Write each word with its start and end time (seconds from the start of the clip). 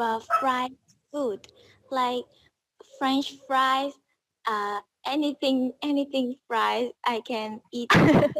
uh, 0.00 0.20
fried 0.40 0.72
food, 1.12 1.48
like 1.90 2.24
French 2.98 3.36
fries, 3.46 3.92
uh, 4.46 4.80
anything, 5.06 5.72
anything 5.82 6.36
fries, 6.48 6.90
I 7.04 7.20
can 7.20 7.60
eat. 7.72 7.90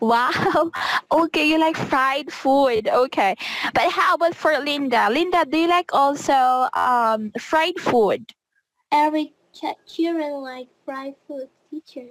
Wow. 0.00 0.70
Okay, 1.12 1.46
you 1.48 1.58
like 1.58 1.76
fried 1.76 2.32
food. 2.32 2.88
Okay. 2.88 3.36
But 3.74 3.90
how 3.92 4.14
about 4.14 4.34
for 4.34 4.58
Linda? 4.58 5.08
Linda, 5.10 5.44
do 5.44 5.58
you 5.58 5.68
like 5.68 5.92
also 5.94 6.68
um, 6.74 7.32
fried 7.38 7.78
food? 7.78 8.32
Every 8.92 9.34
ch- 9.52 9.76
children 9.86 10.32
like 10.42 10.68
fried 10.84 11.16
food, 11.26 11.50
teacher. 11.70 12.10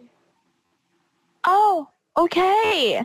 Oh, 1.46 1.90
okay. 2.18 3.04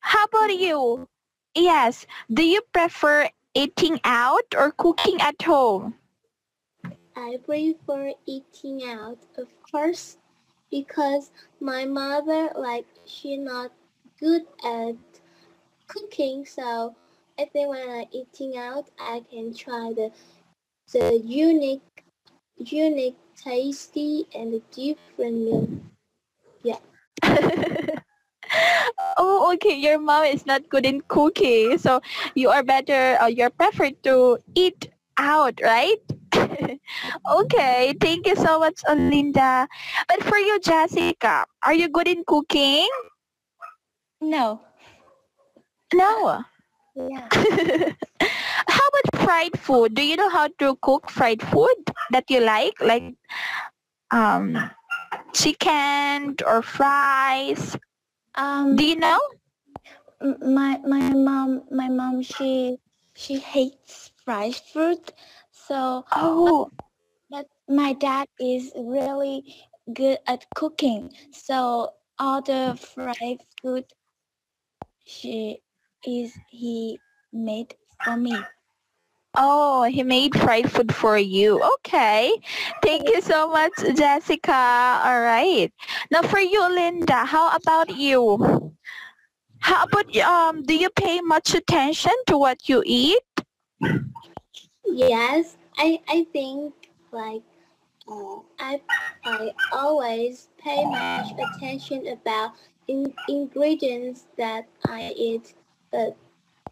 How 0.00 0.24
about 0.24 0.56
you? 0.56 1.08
Yes. 1.54 2.06
Do 2.32 2.42
you 2.44 2.62
prefer 2.72 3.28
eating 3.54 4.00
out 4.04 4.54
or 4.56 4.70
cooking 4.72 5.20
at 5.20 5.42
home? 5.42 5.94
I 7.16 7.38
prefer 7.44 8.12
eating 8.26 8.82
out, 8.84 9.18
of 9.38 9.48
course, 9.70 10.18
because 10.70 11.30
my 11.60 11.84
mother, 11.84 12.50
like, 12.56 12.86
she 13.06 13.36
not 13.36 13.72
good 14.18 14.42
at 14.64 14.96
cooking, 15.86 16.44
so 16.46 16.94
I 17.38 17.44
think 17.46 17.68
when 17.68 17.88
I 17.88 18.06
eating 18.12 18.56
out, 18.56 18.90
I 18.98 19.22
can 19.30 19.54
try 19.54 19.92
the 19.94 20.10
the 20.92 21.18
unique, 21.24 22.04
unique, 22.56 23.16
tasty, 23.36 24.26
and 24.34 24.60
different 24.70 25.36
meal. 25.44 25.68
Yeah. 26.62 26.78
oh, 29.16 29.52
okay. 29.54 29.74
Your 29.74 29.98
mom 29.98 30.24
is 30.24 30.46
not 30.46 30.68
good 30.68 30.86
in 30.86 31.00
cooking, 31.08 31.78
so 31.78 32.00
you 32.34 32.50
are 32.50 32.62
better. 32.62 33.18
Uh, 33.20 33.26
you're 33.26 33.50
preferred 33.50 34.02
to 34.04 34.38
eat 34.54 34.88
out, 35.18 35.60
right? 35.62 36.00
okay, 37.30 37.94
thank 38.00 38.26
you 38.26 38.36
so 38.36 38.58
much, 38.58 38.80
Linda. 38.88 39.68
But 40.08 40.22
for 40.24 40.38
you, 40.38 40.58
Jessica, 40.60 41.46
are 41.64 41.74
you 41.74 41.88
good 41.88 42.08
in 42.08 42.24
cooking? 42.26 42.88
No. 44.20 44.60
No. 45.92 46.42
Yeah. 46.94 47.28
how 48.68 48.86
about 48.88 49.22
fried 49.22 49.58
food? 49.58 49.94
Do 49.94 50.02
you 50.02 50.16
know 50.16 50.30
how 50.30 50.48
to 50.58 50.76
cook 50.82 51.10
fried 51.10 51.42
food 51.42 51.90
that 52.10 52.24
you 52.30 52.40
like? 52.40 52.74
Like 52.80 53.14
um, 54.10 54.70
chicken 55.32 56.36
or 56.46 56.62
fries? 56.62 57.76
Um, 58.34 58.76
Do 58.76 58.84
you 58.84 58.96
know? 58.96 59.18
my 60.40 60.78
my 60.86 61.12
mom 61.14 61.62
my 61.70 61.88
mom 61.88 62.22
she 62.22 62.78
she 63.14 63.38
hates 63.38 64.10
fried 64.24 64.54
food 64.54 65.12
so 65.50 66.04
Oh, 66.12 66.70
but 67.30 67.46
my 67.68 67.92
dad 67.92 68.26
is 68.40 68.72
really 68.76 69.44
good 69.92 70.18
at 70.26 70.46
cooking. 70.54 71.12
So 71.32 71.90
all 72.18 72.40
the 72.42 72.78
fried 72.80 73.40
food 73.60 73.84
she 75.04 75.60
is 76.06 76.32
he 76.50 76.98
made 77.32 77.74
for 78.04 78.16
me 78.16 78.36
oh, 79.36 79.84
he 79.84 80.02
made 80.02 80.34
fried 80.38 80.70
food 80.70 80.94
for 80.94 81.16
you. 81.18 81.62
Okay. 81.78 82.32
Thank 82.82 83.08
you 83.08 83.20
so 83.20 83.48
much, 83.48 83.72
Jessica. 83.96 85.00
All 85.04 85.20
right. 85.20 85.72
Now 86.10 86.22
for 86.22 86.40
you, 86.40 86.62
Linda, 86.68 87.24
how 87.24 87.54
about 87.54 87.90
you? 87.96 88.72
How 89.60 89.84
about 89.84 90.16
um? 90.18 90.62
Do 90.62 90.74
you 90.76 90.90
pay 90.90 91.20
much 91.20 91.54
attention 91.54 92.12
to 92.26 92.38
what 92.38 92.68
you 92.68 92.82
eat? 92.86 93.22
yes 94.86 95.56
i 95.78 96.00
i 96.08 96.26
think 96.32 96.72
like 97.12 97.42
uh, 98.08 98.36
i 98.58 98.80
i 99.24 99.50
always 99.72 100.48
pay 100.58 100.84
much 100.84 101.32
attention 101.38 102.06
about 102.08 102.52
in, 102.88 103.12
ingredients 103.28 104.26
that 104.36 104.66
i 104.86 105.12
eat 105.16 105.54
but 105.90 106.16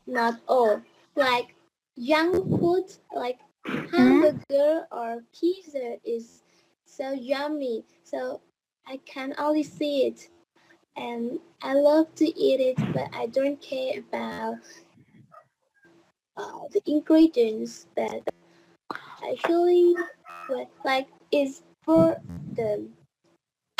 not 0.06 0.41
all 0.48 0.82
like 1.16 1.54
young 2.02 2.32
food 2.58 2.84
like 3.14 3.38
hamburger 3.92 4.86
or 4.90 5.22
pizza 5.32 5.98
is 6.04 6.42
so 6.84 7.12
yummy 7.12 7.84
so 8.02 8.40
i 8.88 8.96
can 9.06 9.32
only 9.38 9.62
see 9.62 10.06
it 10.06 10.28
and 10.96 11.38
i 11.62 11.72
love 11.74 12.12
to 12.16 12.26
eat 12.36 12.58
it 12.60 12.76
but 12.92 13.08
i 13.14 13.26
don't 13.26 13.62
care 13.62 14.00
about 14.00 14.56
uh, 16.36 16.66
the 16.72 16.82
ingredients 16.86 17.86
that 17.94 18.22
actually 19.30 19.94
what 20.48 20.69
like 20.84 21.06
is 21.30 21.62
for 21.84 22.16
the 22.56 22.88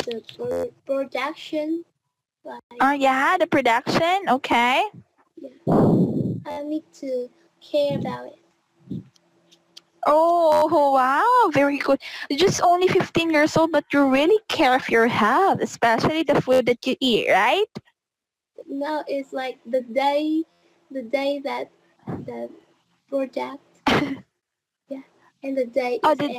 the 0.05 0.23
pro- 0.37 0.71
production 0.85 1.83
like 2.45 2.61
Oh 2.81 2.91
yeah, 2.91 3.37
the 3.37 3.47
production. 3.47 4.27
Okay. 4.29 4.83
Yeah. 5.37 5.49
I 6.45 6.63
need 6.63 6.83
to 6.99 7.29
care 7.71 7.97
about 7.97 8.27
it. 8.27 8.39
Oh 10.05 10.91
wow, 10.91 11.49
very 11.53 11.77
good. 11.77 11.99
You're 12.29 12.39
just 12.39 12.61
only 12.61 12.87
15 12.87 13.31
years 13.31 13.55
old, 13.57 13.71
but 13.71 13.85
you 13.93 14.07
really 14.09 14.39
care 14.49 14.75
of 14.75 14.89
your 14.89 15.07
health, 15.07 15.59
especially 15.61 16.23
the 16.23 16.41
food 16.41 16.65
that 16.67 16.85
you 16.85 16.95
eat, 16.99 17.29
right? 17.29 17.65
No, 18.67 19.03
it's 19.07 19.33
like 19.33 19.59
the 19.65 19.81
day 19.81 20.43
the 20.91 21.01
day 21.03 21.39
that 21.39 21.71
the 22.25 22.49
project 23.09 23.61
yeah 24.89 25.03
and 25.43 25.57
the 25.57 25.65
day 25.65 25.99
Oh, 26.03 26.13
is 26.13 26.19
the- 26.19 26.37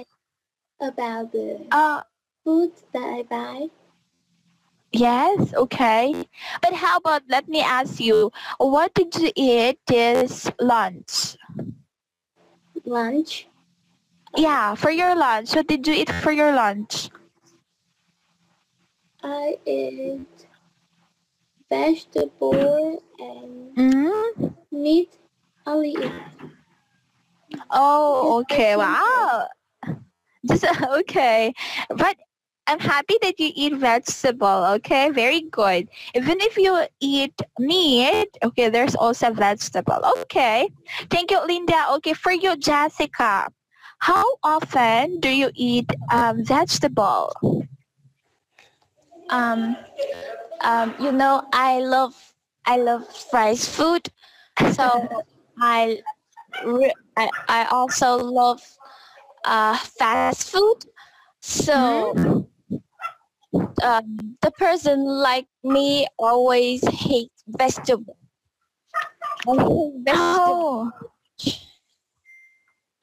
about 0.80 1.32
the 1.32 1.66
Uh, 1.70 2.02
food 2.44 2.72
that 2.92 3.08
I 3.18 3.22
buy. 3.22 3.68
Yes, 4.94 5.54
okay. 5.54 6.24
But 6.62 6.74
how 6.74 6.98
about, 6.98 7.22
let 7.28 7.48
me 7.48 7.60
ask 7.60 8.00
you, 8.00 8.32
what 8.58 8.94
did 8.94 9.14
you 9.16 9.32
eat 9.36 9.78
this 9.86 10.50
lunch? 10.60 11.36
Lunch. 12.84 13.48
Yeah, 14.36 14.74
for 14.74 14.90
your 14.90 15.14
lunch. 15.16 15.54
What 15.54 15.66
did 15.68 15.86
you 15.86 15.94
eat 15.94 16.10
for 16.10 16.32
your 16.32 16.52
lunch? 16.54 17.10
I 19.24 19.58
eat 19.66 20.46
vegetable 21.68 23.02
and 23.18 23.78
Mm-hmm. 23.78 24.48
meat 24.70 25.18
only 25.66 25.90
eat. 25.92 26.14
Oh, 27.70 28.40
okay. 28.40 28.76
Wow. 28.76 29.48
Just 30.46 30.64
okay. 30.82 31.52
But 31.88 32.16
I'm 32.66 32.78
happy 32.80 33.16
that 33.22 33.38
you 33.38 33.50
eat 33.54 33.74
vegetable. 33.74 34.64
Okay, 34.76 35.10
very 35.10 35.42
good. 35.42 35.88
Even 36.14 36.40
if 36.40 36.56
you 36.56 36.86
eat 37.00 37.40
meat, 37.58 38.28
okay, 38.42 38.68
there's 38.68 38.94
also 38.94 39.32
vegetable. 39.32 40.00
Okay. 40.22 40.68
Thank 41.10 41.30
you, 41.30 41.44
Linda. 41.46 41.86
Okay, 41.96 42.14
for 42.14 42.32
you, 42.32 42.56
Jessica. 42.56 43.48
How 43.98 44.24
often 44.42 45.20
do 45.20 45.28
you 45.28 45.50
eat 45.54 45.90
um, 46.10 46.44
vegetable? 46.44 47.32
um, 49.30 49.76
um, 50.60 50.94
you 50.98 51.12
know, 51.12 51.46
I 51.52 51.80
love 51.80 52.14
I 52.66 52.76
love 52.76 53.06
fried 53.08 53.58
food, 53.58 54.08
so 54.72 55.08
I, 55.60 56.00
I 57.16 57.30
I 57.48 57.66
also 57.70 58.16
love 58.16 58.62
uh, 59.44 59.76
fast 59.76 60.50
food. 60.50 60.86
So 61.40 62.46
um, 63.82 64.36
the 64.42 64.50
person 64.52 65.04
like 65.04 65.46
me 65.62 66.06
always 66.18 66.82
hates 66.88 67.42
vegetable. 67.46 68.16
I 69.48 69.54
hate 69.56 69.94
vegetable. 70.04 70.66
Oh. 70.66 70.92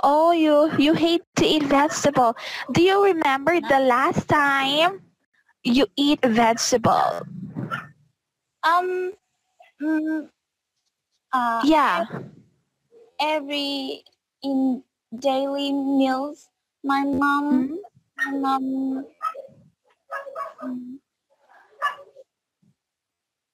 Oh, 0.04 0.32
you 0.32 0.72
you 0.78 0.94
hate 0.94 1.24
to 1.38 1.46
eat 1.46 1.64
vegetable. 1.64 2.36
Do 2.72 2.82
you 2.82 3.04
remember 3.04 3.60
the 3.62 3.80
last 3.80 4.28
time 4.28 5.02
you 5.64 5.88
eat 5.96 6.20
vegetable? 6.24 7.26
Um, 8.64 9.14
mm, 9.82 10.30
uh, 11.34 11.64
Yeah. 11.64 12.06
every 13.20 14.04
in 14.44 14.84
daily 15.18 15.72
meals, 15.74 16.50
my 16.84 17.04
mom, 17.04 17.68
Mhm. 17.68 17.78
my 18.18 18.32
mom, 18.32 18.64
mm, 18.64 19.06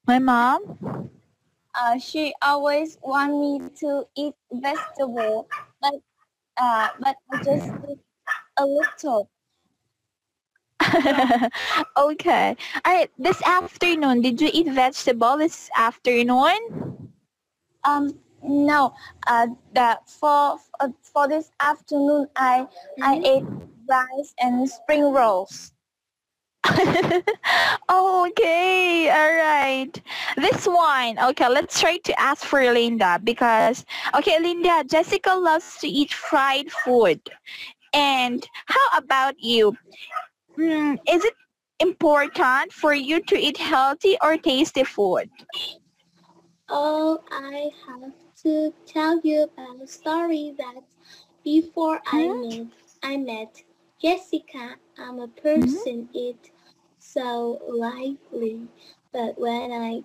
My 0.07 0.18
mom? 0.19 1.12
uh, 1.75 1.98
she 2.00 2.33
always 2.42 2.98
want 3.01 3.31
me 3.39 3.62
to 3.80 4.07
eat 4.15 4.33
vegetable, 4.51 5.48
but 5.81 5.94
uh, 6.57 6.89
but 7.00 7.15
I 7.31 7.38
just 7.44 7.74
eat 7.89 8.00
a 8.57 8.65
little. 8.65 9.30
okay. 11.98 12.56
All 12.86 12.94
right. 12.94 13.12
This 13.18 13.42
afternoon, 13.44 14.21
did 14.21 14.42
you 14.42 14.50
eat 14.54 14.68
vegetable 14.68 15.38
this 15.38 15.69
afternoon? 15.77 17.12
Um, 17.83 18.19
No, 18.44 18.94
uh, 19.25 19.48
the 19.74 20.00
for 20.06 20.59
for 21.01 21.27
this 21.27 21.51
afternoon, 21.59 22.30
I 22.36 22.68
I 23.01 23.19
Mhm. 23.19 23.24
ate 23.24 23.48
rice 23.89 24.36
and 24.39 24.69
spring 24.69 25.12
rolls. 25.12 25.74
okay, 27.90 29.10
all 29.10 29.34
right. 29.36 29.92
This 30.38 30.68
one, 30.68 31.18
okay, 31.19 31.48
let's 31.50 31.80
try 31.80 31.98
to 31.98 32.19
ask 32.19 32.44
for 32.46 32.62
Linda 32.72 33.19
because, 33.24 33.86
okay, 34.16 34.40
Linda, 34.40 34.84
Jessica 34.86 35.34
loves 35.36 35.78
to 35.80 35.88
eat 35.88 36.14
fried 36.14 36.72
food. 36.72 37.22
And 37.94 38.48
how 38.66 38.98
about 38.98 39.36
you? 39.40 39.78
Mm, 40.58 41.00
is 41.10 41.24
it 41.25 41.34
important 41.80 42.72
for 42.74 42.94
you 42.94 43.22
to 43.22 43.38
eat 43.38 43.58
healthy 43.58 44.18
or 44.22 44.38
tasty 44.38 44.84
food? 44.84 45.30
Oh, 46.69 47.19
I 47.31 47.72
have 47.88 48.14
to 48.44 48.74
tell 48.86 49.19
you 49.22 49.44
about 49.44 49.81
a 49.81 49.88
story 49.88 50.54
that 50.58 50.84
before 51.44 52.02
I 52.06 52.28
Hmm? 52.28 52.31
met 52.31 52.69
I 53.04 53.18
met 53.18 53.64
Jessica, 54.02 54.78
I'm 54.98 55.19
a 55.19 55.28
person 55.28 56.10
it 56.14 56.52
so 57.13 57.59
lively, 57.68 58.68
but 59.13 59.39
when 59.39 59.71
I 59.71 60.04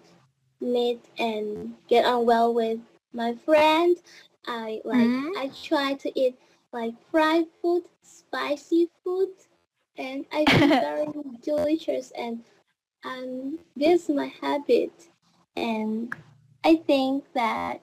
meet 0.60 1.00
and 1.18 1.76
get 1.88 2.04
on 2.04 2.26
well 2.26 2.52
with 2.54 2.80
my 3.12 3.34
friend, 3.34 3.96
I 4.46 4.80
like 4.84 5.08
Hmm? 5.08 5.30
I 5.36 5.48
try 5.48 5.94
to 5.94 6.20
eat 6.20 6.36
like 6.72 6.94
fried 7.10 7.46
food, 7.60 7.84
spicy 8.02 8.90
food, 9.04 9.30
and 9.96 10.26
I 10.32 10.46
feel 10.46 10.72
very 10.80 11.08
delicious 11.42 12.12
and 12.16 12.44
um 13.04 13.58
this 13.76 14.08
is 14.08 14.16
my 14.16 14.26
habit 14.40 15.08
and 15.56 16.14
I 16.64 16.76
think 16.76 17.24
that 17.34 17.80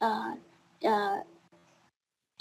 uh, 0.00 0.34
uh, 0.84 1.20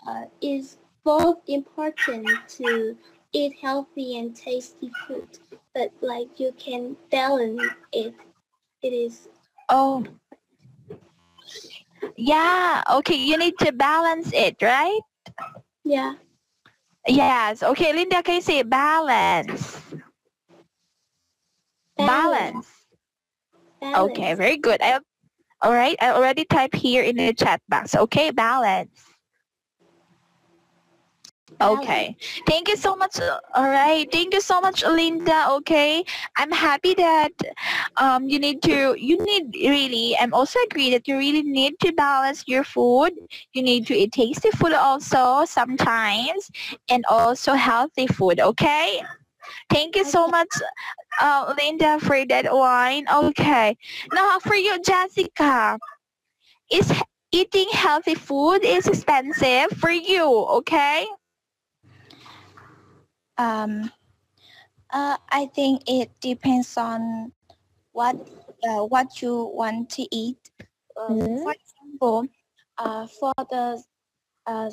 uh, 0.07 0.25
is 0.41 0.77
both 1.03 1.37
important 1.47 2.27
to 2.47 2.97
eat 3.33 3.55
healthy 3.61 4.17
and 4.19 4.35
tasty 4.35 4.91
food, 5.07 5.27
but 5.73 5.91
like 6.01 6.39
you 6.39 6.53
can 6.57 6.95
balance 7.11 7.61
it. 7.91 8.13
It 8.81 8.93
is 8.93 9.27
Oh, 9.69 10.05
yeah. 12.17 12.83
Okay, 12.91 13.15
you 13.15 13.37
need 13.37 13.57
to 13.59 13.71
balance 13.71 14.31
it, 14.33 14.57
right? 14.61 14.99
yeah 15.83 16.15
Yes. 17.07 17.63
Okay, 17.63 17.93
Linda, 17.93 18.23
can 18.23 18.35
you 18.35 18.41
say 18.41 18.63
balance? 18.63 19.81
Balance. 21.97 22.67
balance. 23.81 24.17
Okay, 24.17 24.33
very 24.35 24.57
good. 24.57 24.81
I, 24.81 24.99
all 25.61 25.73
right, 25.73 25.97
I 26.01 26.11
already 26.11 26.45
typed 26.45 26.75
here 26.75 27.03
in 27.03 27.17
the 27.17 27.33
chat 27.33 27.61
box. 27.69 27.95
Okay, 27.95 28.31
balance. 28.31 29.12
Okay. 31.61 32.15
Thank 32.45 32.67
you 32.67 32.75
so 32.75 32.95
much. 32.95 33.19
All 33.55 33.69
right. 33.69 34.05
Thank 34.11 34.33
you 34.33 34.41
so 34.41 34.59
much, 34.59 34.83
Linda. 34.83 35.47
Okay. 35.51 36.03
I'm 36.37 36.51
happy 36.51 36.93
that 36.95 37.31
um, 37.97 38.27
you 38.27 38.37
need 38.39 38.61
to, 38.63 38.95
you 38.99 39.17
need 39.23 39.55
really, 39.55 40.15
I'm 40.19 40.33
also 40.33 40.59
agree 40.69 40.89
that 40.91 41.07
you 41.07 41.17
really 41.17 41.43
need 41.43 41.79
to 41.79 41.93
balance 41.93 42.43
your 42.47 42.63
food. 42.63 43.13
You 43.53 43.63
need 43.63 43.87
to 43.87 43.95
eat 43.95 44.11
tasty 44.11 44.51
food 44.51 44.73
also 44.73 45.45
sometimes 45.45 46.51
and 46.89 47.05
also 47.09 47.53
healthy 47.53 48.07
food. 48.07 48.39
Okay. 48.41 49.01
Thank 49.69 49.95
you 49.95 50.05
so 50.05 50.27
much, 50.27 50.49
uh, 51.21 51.53
Linda, 51.57 51.99
for 51.99 52.25
that 52.25 52.45
wine. 52.53 53.05
Okay. 53.11 53.77
Now 54.13 54.39
for 54.39 54.55
you, 54.55 54.81
Jessica, 54.81 55.77
is 56.71 56.91
eating 57.31 57.67
healthy 57.71 58.15
food 58.15 58.63
is 58.63 58.87
expensive 58.87 59.71
for 59.77 59.91
you, 59.91 60.25
okay? 60.59 61.05
Um, 63.37 63.91
uh, 64.89 65.17
I 65.29 65.47
think 65.55 65.83
it 65.87 66.11
depends 66.21 66.77
on 66.77 67.31
what 67.91 68.15
uh, 68.63 68.85
what 68.85 69.21
you 69.21 69.51
want 69.53 69.89
to 69.91 70.07
eat. 70.15 70.51
Um, 70.97 71.17
Mhm. 71.19 71.43
For 71.43 71.53
example, 71.53 72.27
uh, 72.77 73.07
for 73.07 73.33
the 73.49 73.83
uh, 74.45 74.69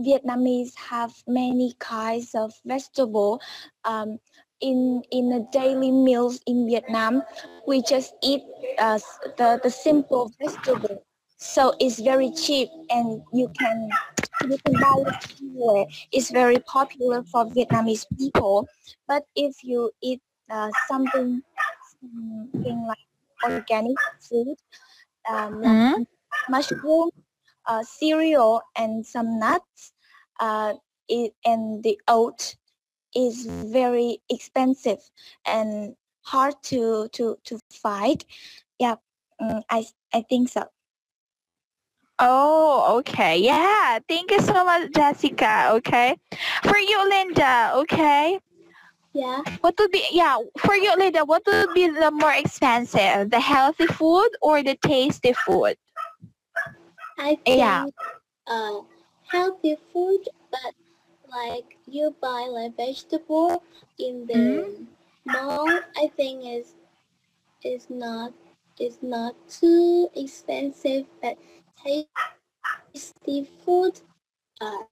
Vietnamese 0.00 0.74
have 0.76 1.12
many 1.26 1.74
kinds 1.78 2.34
of 2.34 2.52
vegetable. 2.64 3.40
Um, 3.84 4.18
in 4.60 5.02
in 5.10 5.30
the 5.30 5.46
daily 5.52 5.90
meals 5.90 6.40
in 6.46 6.66
Vietnam, 6.66 7.22
we 7.66 7.82
just 7.82 8.14
eat 8.22 8.42
uh, 8.78 8.98
the 9.36 9.60
the 9.62 9.70
simple 9.70 10.30
vegetable. 10.40 11.04
So 11.38 11.74
it's 11.80 12.00
very 12.00 12.30
cheap, 12.32 12.68
and 12.90 13.22
you 13.32 13.48
can 13.58 13.88
you 14.48 14.58
can 14.64 14.74
buy 14.80 14.96
it 15.06 15.36
anywhere. 15.40 15.86
It's 16.12 16.30
very 16.30 16.58
popular 16.58 17.22
for 17.24 17.46
Vietnamese 17.46 18.06
people. 18.18 18.68
But 19.06 19.24
if 19.34 19.62
you 19.64 19.90
eat 20.02 20.20
uh, 20.50 20.70
something 20.88 21.42
something 22.00 22.86
like 22.86 23.06
organic 23.44 23.96
food, 24.20 24.56
um, 25.28 25.62
like 25.62 25.80
Mhm. 25.94 26.06
mushroom, 26.48 27.10
uh, 27.66 27.82
cereal, 27.82 28.62
and 28.76 29.06
some 29.06 29.38
nuts, 29.38 29.92
uh, 30.40 30.74
it, 31.08 31.34
and 31.44 31.82
the 31.82 32.00
oat 32.08 32.56
is 33.14 33.46
very 33.46 34.18
expensive 34.30 35.10
and 35.46 35.96
hard 36.22 36.54
to 36.64 37.08
to 37.12 37.38
to 37.44 37.58
find. 37.72 38.24
Yeah, 38.78 38.96
mm, 39.40 39.62
I 39.70 39.86
I 40.14 40.22
think 40.22 40.48
so. 40.50 40.68
Oh, 42.20 42.98
okay. 43.00 43.38
Yeah. 43.38 43.98
Thank 44.08 44.30
you 44.32 44.40
so 44.40 44.64
much, 44.64 44.92
Jessica. 44.92 45.70
Okay. 45.74 46.16
For 46.64 46.78
you, 46.78 47.08
Linda. 47.08 47.72
Okay. 47.76 48.38
Yeah. 49.12 49.42
What 49.60 49.74
would 49.78 49.90
be, 49.92 50.04
yeah, 50.12 50.38
for 50.58 50.74
you, 50.74 50.94
Linda, 50.96 51.24
what 51.24 51.42
would 51.46 51.72
be 51.72 51.88
the 51.88 52.10
more 52.10 52.32
expensive, 52.32 53.30
the 53.30 53.40
healthy 53.40 53.86
food 53.86 54.30
or 54.42 54.62
the 54.62 54.76
tasty 54.76 55.32
food? 55.32 55.76
I 57.18 57.36
think 57.36 57.74
Yeah. 57.74 57.86
uh, 58.46 58.80
healthy 59.30 59.76
food, 59.92 60.28
but 60.50 60.74
like 61.28 61.76
you 61.86 62.14
buy 62.20 62.46
like 62.50 62.76
vegetable 62.76 63.62
in 63.98 64.26
the 64.26 64.34
Mhm. 64.34 64.86
mall, 65.24 65.82
I 65.96 66.08
think 66.08 66.44
is 66.44 66.74
is 67.62 67.90
not 67.90 68.32
is 68.78 69.02
not 69.02 69.34
too 69.48 70.10
expensive, 70.14 71.06
but 71.20 71.38
tasty 71.84 73.48
food, 73.64 74.00
uh, 74.60 74.84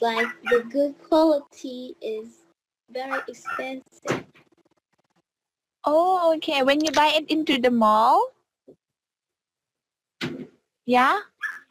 like 0.00 0.28
the 0.50 0.64
good 0.70 0.94
quality 1.08 1.94
is 2.00 2.44
very 2.90 3.20
expensive. 3.28 4.24
Oh, 5.84 6.34
okay. 6.36 6.62
When 6.62 6.84
you 6.84 6.92
buy 6.92 7.12
it 7.16 7.30
into 7.30 7.58
the 7.60 7.70
mall? 7.70 8.32
Yeah? 10.86 11.20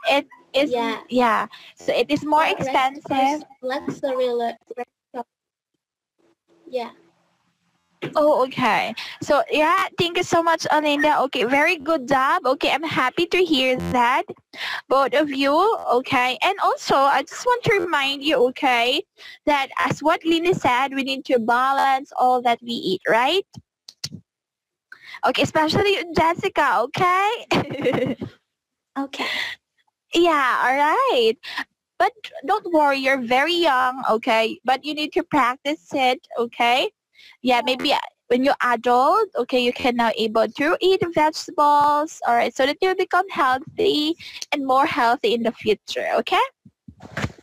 It 0.10 0.28
is, 0.54 0.72
Yeah. 0.72 1.02
yeah. 1.10 1.48
So 1.76 1.94
it 1.94 2.10
is 2.10 2.26
more 2.26 2.46
expensive. 2.46 3.44
Luxury 3.62 4.30
restaurant. 4.34 5.28
Yeah. 6.70 6.92
Oh, 8.16 8.44
okay. 8.46 8.94
So 9.22 9.44
yeah, 9.52 9.88
thank 9.98 10.18
you 10.18 10.24
so 10.24 10.42
much, 10.42 10.64
Alinda. 10.72 11.20
Okay, 11.26 11.44
very 11.44 11.76
good 11.76 12.08
job. 12.08 12.46
Okay, 12.46 12.72
I'm 12.72 12.84
happy 12.84 13.26
to 13.28 13.44
hear 13.44 13.78
that, 13.92 14.24
both 14.88 15.14
of 15.14 15.30
you. 15.30 15.54
Okay, 15.94 16.38
and 16.42 16.58
also 16.64 16.96
I 16.96 17.24
just 17.24 17.46
want 17.46 17.64
to 17.66 17.74
remind 17.80 18.24
you, 18.24 18.38
okay, 18.50 19.04
that 19.46 19.68
as 19.80 20.02
what 20.02 20.24
Linda 20.24 20.56
said, 20.56 20.94
we 20.96 21.04
need 21.04 21.26
to 21.26 21.40
balance 21.40 22.12
all 22.18 22.42
that 22.42 22.60
we 22.62 22.72
eat, 22.72 23.02
right? 23.08 23.46
Okay, 25.28 25.42
especially 25.44 26.04
Jessica. 26.16 26.88
Okay. 26.88 28.16
Okay. 28.98 29.28
yeah. 30.14 30.60
All 30.62 30.76
right. 30.76 31.34
But 31.98 32.12
don't 32.46 32.74
worry, 32.74 32.98
you're 32.98 33.22
very 33.22 33.54
young, 33.54 34.04
okay? 34.10 34.60
But 34.66 34.84
you 34.84 34.94
need 34.94 35.14
to 35.14 35.24
practice 35.24 35.88
it, 35.94 36.26
okay? 36.38 36.90
Yeah, 37.42 37.62
maybe 37.64 37.94
uh, 37.94 38.00
when 38.28 38.44
you're 38.44 38.62
adult, 38.62 39.30
okay, 39.36 39.60
you 39.60 39.74
can 39.74 39.96
now 39.96 40.12
able 40.18 40.48
to 40.48 40.78
eat 40.82 41.02
vegetables, 41.14 42.22
all 42.28 42.36
right, 42.36 42.56
so 42.56 42.66
that 42.66 42.78
you 42.82 42.96
become 42.96 43.28
healthy 43.30 44.16
and 44.52 44.66
more 44.66 44.86
healthy 44.86 45.34
in 45.34 45.44
the 45.44 45.52
future, 45.52 46.08
okay? 46.16 46.46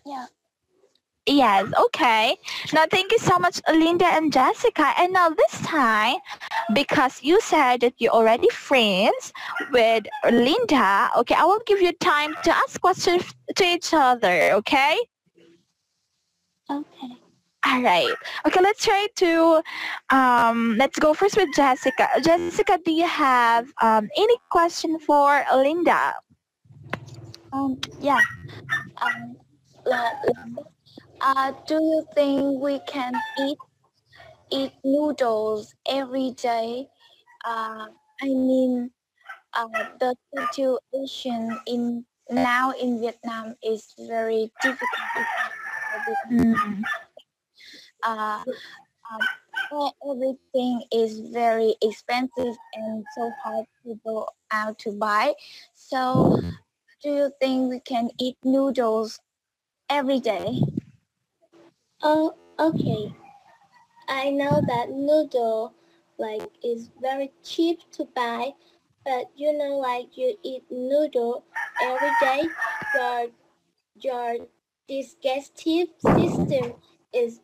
Yeah. 0.04 0.26
Yes, 1.28 1.66
okay. 1.87 2.37
Now, 2.73 2.85
thank 2.88 3.11
you 3.11 3.18
so 3.18 3.37
much, 3.40 3.61
Linda 3.68 4.06
and 4.06 4.33
Jessica. 4.33 4.92
And 4.97 5.12
now 5.12 5.30
this 5.30 5.61
time, 5.62 6.18
because 6.73 7.21
you 7.21 7.40
said 7.40 7.80
that 7.80 7.95
you're 7.99 8.12
already 8.12 8.49
friends 8.50 9.33
with 9.73 10.06
Linda, 10.30 11.11
okay, 11.18 11.35
I 11.35 11.45
will 11.45 11.62
give 11.66 11.83
you 11.83 11.92
time 11.95 12.33
to 12.45 12.56
ask 12.56 12.80
questions 12.80 13.25
to 13.56 13.64
each 13.64 13.92
other, 13.92 14.52
okay? 14.52 14.97
Okay. 16.71 17.25
All 17.66 17.82
right. 17.82 18.14
Okay, 18.46 18.61
let's 18.61 18.85
try 18.85 19.08
to, 19.16 19.62
um, 20.11 20.76
let's 20.78 20.99
go 20.99 21.14
first 21.14 21.37
with 21.37 21.49
Jessica. 21.54 22.08
Jessica, 22.23 22.78
do 22.85 22.92
you 22.92 23.06
have 23.06 23.73
um, 23.82 24.08
any 24.16 24.37
question 24.50 24.99
for 25.00 25.44
Linda? 25.52 26.14
Um, 27.52 27.78
yeah. 28.00 28.20
Um, 29.02 29.37
uh, 31.20 31.52
do 31.66 31.75
you 31.75 32.06
think 32.14 32.62
we 32.62 32.78
can 32.87 33.12
eat 33.40 33.58
eat 34.52 34.73
noodles 34.85 35.75
every 35.88 36.32
day? 36.32 36.87
Uh, 37.44 37.87
I 38.23 38.26
mean, 38.26 38.90
uh, 39.54 39.66
the 39.99 40.14
situation 40.35 41.58
in 41.66 42.04
now 42.30 42.73
in 42.73 43.00
Vietnam 43.00 43.54
is 43.62 43.94
very 44.06 44.52
difficult. 44.62 45.26
Mm. 46.30 46.82
Uh, 48.06 48.44
um, 49.10 49.90
everything 50.10 50.82
is 50.92 51.20
very 51.20 51.75
expensive 51.82 52.56
and 52.75 53.04
so 53.16 53.32
hard 53.42 53.66
to 53.84 53.98
go 54.04 54.28
out 54.52 54.78
to 54.80 54.92
buy. 54.92 55.34
So, 55.75 56.40
do 57.02 57.10
you 57.10 57.32
think 57.40 57.70
we 57.70 57.80
can 57.80 58.10
eat 58.18 58.36
noodles 58.44 59.20
every 59.90 60.20
day? 60.20 60.60
Oh, 62.02 62.34
okay. 62.58 63.14
I 64.08 64.30
know 64.30 64.60
that 64.66 64.90
noodle 64.90 65.75
like 66.18 66.50
is 66.64 66.90
very 67.00 67.32
cheap 67.42 67.80
to 67.92 68.04
buy, 68.04 68.52
but 69.04 69.30
you 69.36 69.52
know 69.56 69.78
like 69.78 70.16
you 70.16 70.36
eat 70.42 70.64
noodle 70.70 71.44
every 71.82 72.12
day, 72.20 72.48
your 72.94 73.26
your 74.00 74.36
digestive 74.88 75.88
system 76.00 76.75
is 77.12 77.40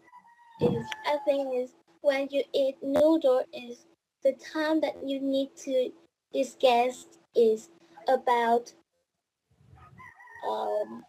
is 0.63 0.87
I 1.07 1.19
think 1.25 1.55
is 1.55 1.73
when 2.01 2.29
you 2.31 2.43
eat 2.53 2.77
noodle 2.83 3.45
is 3.53 3.87
the 4.23 4.33
time 4.53 4.81
that 4.81 4.97
you 5.07 5.21
need 5.21 5.51
to 5.65 5.91
digest 6.33 7.19
is 7.35 7.69
about 8.09 8.73
um 10.49 11.05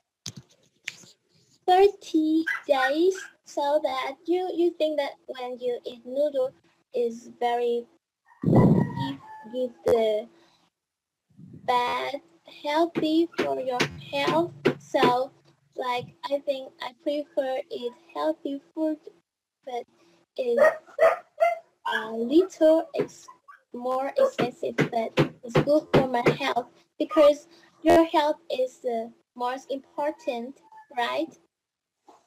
30 1.67 2.45
days. 2.67 3.15
So 3.45 3.79
that 3.83 4.15
you 4.25 4.49
you 4.55 4.71
think 4.77 4.97
that 4.97 5.13
when 5.27 5.59
you 5.59 5.79
eat 5.85 6.05
noodle 6.05 6.51
is 6.95 7.29
very 7.39 7.85
give, 8.43 9.19
give 9.53 9.71
the 9.85 10.27
bad 11.65 12.21
healthy 12.63 13.29
for 13.37 13.59
your 13.59 13.79
health. 14.11 14.51
So 14.79 15.31
like 15.75 16.05
i 16.29 16.39
think 16.45 16.71
i 16.81 16.91
prefer 17.03 17.59
eat 17.71 17.91
healthy 18.13 18.61
food 18.73 18.97
but 19.65 19.83
is 20.37 20.59
a 21.93 22.11
little 22.11 22.87
ex- 22.95 23.27
more 23.73 24.11
expensive 24.17 24.75
but 24.77 25.11
it's 25.43 25.55
good 25.63 25.83
for 25.93 26.07
my 26.07 26.23
health 26.37 26.67
because 26.99 27.47
your 27.81 28.05
health 28.05 28.37
is 28.49 28.79
the 28.79 29.11
most 29.35 29.71
important 29.71 30.61
right 30.97 31.37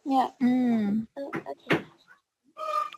Yeah. 0.04 0.30
Mm. 0.42 1.06
oh, 1.18 1.30
okay 1.50 1.84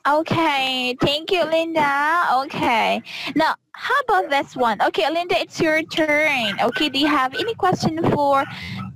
Okay, 0.07 0.97
thank 1.02 1.30
you, 1.30 1.45
Linda. 1.45 2.25
Okay, 2.45 3.02
now 3.35 3.54
how 3.73 3.99
about 4.09 4.30
this 4.30 4.57
one? 4.57 4.80
Okay, 4.80 5.11
Linda, 5.11 5.37
it's 5.38 5.61
your 5.61 5.83
turn. 5.83 6.57
Okay, 6.62 6.88
do 6.88 6.99
you 6.99 7.09
have 7.09 7.35
any 7.35 7.54
question 7.54 8.00
for 8.12 8.45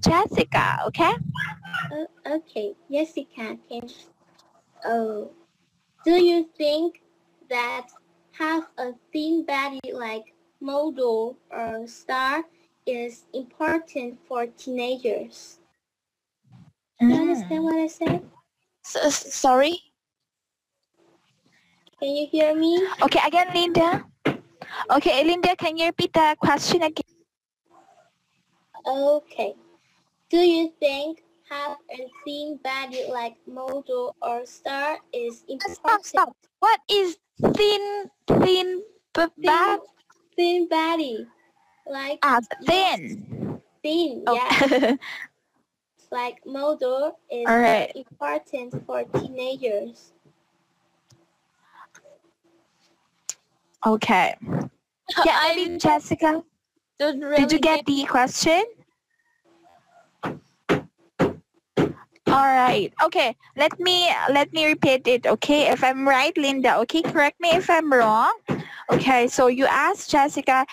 Jessica? 0.01 0.79
Okay. 0.87 1.13
Uh, 1.93 2.07
okay, 2.37 2.73
Jessica, 2.91 3.59
can 3.69 3.89
oh, 4.85 5.31
do 6.05 6.13
you 6.23 6.49
think 6.57 7.03
that 7.49 7.89
have 8.33 8.69
a 8.79 8.93
thin 9.13 9.45
body 9.45 9.81
like 9.93 10.35
model 10.61 11.37
or 11.51 11.87
star 11.87 12.45
is 12.87 13.25
important 13.33 14.19
for 14.27 14.47
teenagers? 14.47 15.59
Do 17.01 17.07
you 17.07 17.15
Mm. 17.15 17.21
understand 17.23 17.65
what 17.65 17.77
I 17.77 17.87
said? 17.87 18.23
Sorry. 18.85 19.79
Can 22.01 22.11
you 22.17 22.27
hear 22.27 22.55
me? 22.55 22.83
Okay, 23.03 23.21
again, 23.27 23.49
Linda. 23.55 24.05
Okay, 24.91 25.25
Linda, 25.25 25.55
can 25.57 25.77
you 25.77 25.87
repeat 25.87 26.13
the 26.13 26.37
question 26.41 26.83
again? 26.83 27.07
Okay. 28.87 29.55
Do 30.31 30.39
you 30.39 30.73
think 30.81 31.23
have 31.53 31.77
a 31.91 32.11
thin 32.25 32.59
body 32.65 33.05
like 33.11 33.37
model 33.47 34.17
or 34.23 34.47
star 34.47 34.99
is 35.13 35.45
Stop, 35.67 36.05
important? 36.05 36.05
stop. 36.05 36.37
What 36.61 36.81
is 36.91 37.19
thin, 37.41 38.11
thin, 38.27 38.83
b- 39.15 39.27
Thin, 39.43 39.47
bad? 39.47 39.81
thin 40.37 40.69
body, 40.69 41.27
like 41.87 42.23
Ah, 42.23 42.41
thin. 42.67 43.61
thin, 43.83 44.25
Oh. 44.27 44.35
yeah. 44.35 44.51
like 46.11 46.45
model 46.47 47.19
is 47.31 47.49
right. 47.57 47.93
important 47.95 48.75
for 48.87 49.05
teenagers. 49.05 50.13
okay. 53.87 54.35
Yeah, 55.23 55.39
I 55.41 55.55
maybe 55.55 55.77
Jessica. 55.79 56.45
don't 56.99 57.21
really 57.21 57.37
Did 57.37 57.53
you 57.53 57.59
get 57.59 57.85
the 57.87 58.05
question? 58.05 58.65
All 62.33 62.49
right. 62.49 62.93
Okay. 63.05 63.37
Let 63.57 63.79
me 63.79 64.09
let 64.33 64.53
me 64.55 64.67
repeat 64.67 65.07
it. 65.07 65.27
Okay. 65.27 65.69
If 65.69 65.85
I'm 65.85 66.09
right, 66.09 66.33
Linda. 66.39 66.79
Okay. 66.81 67.03
Correct 67.03 67.37
me 67.41 67.51
if 67.53 67.69
I'm 67.69 67.93
wrong. 67.93 68.33
Okay. 68.91 69.29
So 69.29 69.49
you 69.49 69.67
asked 69.67 70.09
Jessica 70.11 70.65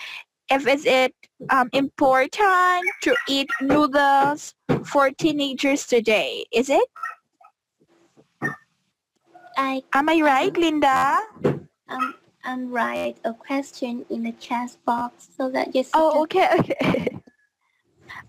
if 0.48 0.66
is 0.66 0.86
it 0.86 1.12
um, 1.50 1.68
important 1.72 2.84
to 3.02 3.14
eat 3.28 3.48
noodles 3.60 4.54
for 4.84 5.10
teenagers 5.10 5.86
today. 5.86 6.46
Is 6.50 6.70
it? 6.70 6.88
I 9.56 9.82
Am 9.92 10.08
I 10.08 10.20
right, 10.24 10.56
Linda? 10.56 11.20
um 11.92 12.14
I'm 12.42 12.72
write 12.72 13.18
a 13.24 13.34
question 13.34 14.06
in 14.08 14.22
the 14.24 14.32
chat 14.40 14.76
box 14.86 15.28
so 15.36 15.50
that 15.50 15.76
you. 15.76 15.84
Oh. 15.92 16.22
okay. 16.24 16.48
Okay. 16.58 17.20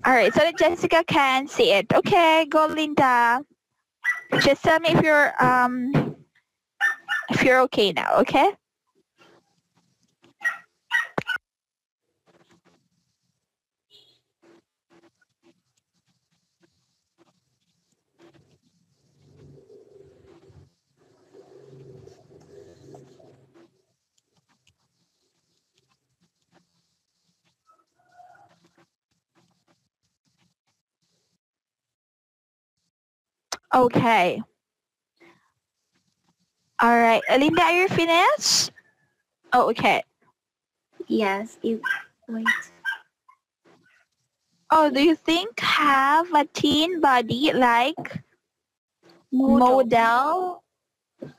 All 0.06 0.14
right. 0.14 0.34
So 0.34 0.40
that 0.40 0.58
Jessica 0.58 1.04
can 1.08 1.48
see 1.48 1.72
it. 1.72 1.92
Okay. 1.94 2.46
Go, 2.50 2.68
Linda. 2.68 3.44
Just 4.42 4.64
tell 4.64 4.80
me 4.80 4.90
if 4.90 5.04
you're 5.04 5.34
um 5.44 6.16
if 7.30 7.44
you're 7.44 7.60
okay 7.62 7.92
now. 7.92 8.18
Okay. 8.20 8.52
Okay. 33.74 34.42
All 36.82 36.98
right. 36.98 37.22
Linda, 37.30 37.62
are 37.62 37.82
you 37.82 37.88
finished? 37.88 38.72
Oh, 39.54 39.70
okay. 39.70 40.04
Yes, 41.08 41.58
it 41.64 41.82
wait. 42.28 42.46
Oh, 44.72 44.90
do 44.90 45.04
you 45.04 45.16
think 45.16 45.60
have 45.60 46.32
a 46.34 46.46
teen 46.46 47.02
body 47.02 47.52
like 47.54 48.24
model. 49.32 49.84
model? 49.84 50.64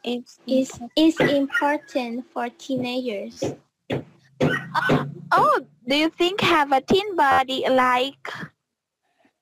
It's, 0.04 0.38
is 0.46 0.78
is 0.96 1.18
important 1.18 2.24
for 2.32 2.48
teenagers. 2.50 3.42
Oh, 5.32 5.60
do 5.88 5.96
you 5.96 6.10
think 6.10 6.40
have 6.40 6.72
a 6.72 6.80
teen 6.80 7.16
body 7.16 7.64
like 7.68 8.28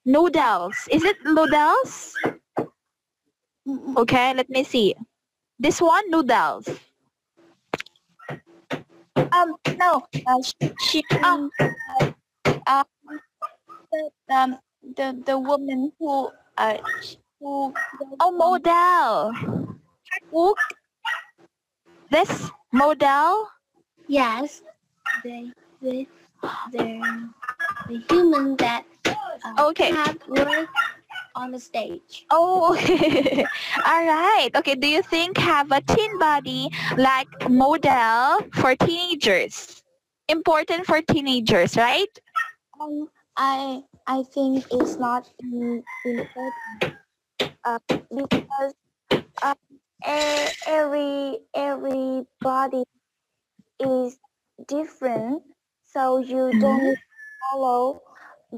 noodles? 0.04 0.88
Is 0.90 1.04
it 1.04 1.16
noodles? 1.24 2.14
Okay, 3.96 4.34
let 4.34 4.48
me 4.50 4.64
see. 4.64 4.94
This 5.58 5.80
one 5.80 6.10
noodles. 6.10 6.68
um 9.32 9.54
no 9.78 10.06
uh, 10.26 10.42
she, 10.42 10.54
she 10.80 11.04
um 11.22 11.50
uh, 12.66 12.84
the, 13.92 14.10
um 14.34 14.58
the 14.96 15.22
the 15.26 15.38
woman 15.38 15.92
who 15.98 16.30
uh 16.58 16.78
who 17.40 17.74
Oh, 18.20 18.30
model. 18.32 19.32
cook 20.32 20.58
This 22.10 22.50
model. 22.72 23.48
Yes, 24.08 24.62
they 25.24 25.52
they 25.82 26.06
the 26.72 27.30
the 27.88 27.98
human 28.10 28.56
that 28.56 28.84
uh, 29.44 29.60
Okay. 29.60 29.90
have 29.90 30.18
work 30.28 30.68
on 31.34 31.52
the 31.52 31.60
stage. 31.60 32.26
Oh. 32.30 32.76
All 33.86 34.04
right. 34.06 34.50
Okay. 34.54 34.74
Do 34.74 34.86
you 34.86 35.02
think 35.02 35.38
have 35.38 35.70
a 35.72 35.80
teen 35.80 36.18
body 36.18 36.68
like 36.96 37.28
model 37.48 38.46
for 38.54 38.74
teenagers? 38.76 39.82
Important 40.28 40.86
for 40.86 41.02
teenagers, 41.02 41.76
right? 41.76 42.10
Um, 42.80 43.08
I 43.36 43.82
I 44.06 44.22
think 44.22 44.64
it's 44.70 44.96
not 44.96 45.28
important 45.42 45.84
uh, 47.64 47.78
because 47.88 48.74
uh, 49.42 49.54
every 50.66 51.38
every 51.54 52.26
body 52.40 52.84
is 53.80 54.18
different, 54.68 55.42
so 55.84 56.18
you 56.18 56.52
don't 56.60 56.82
need 56.84 56.94
to 56.94 57.02
follow 57.50 58.02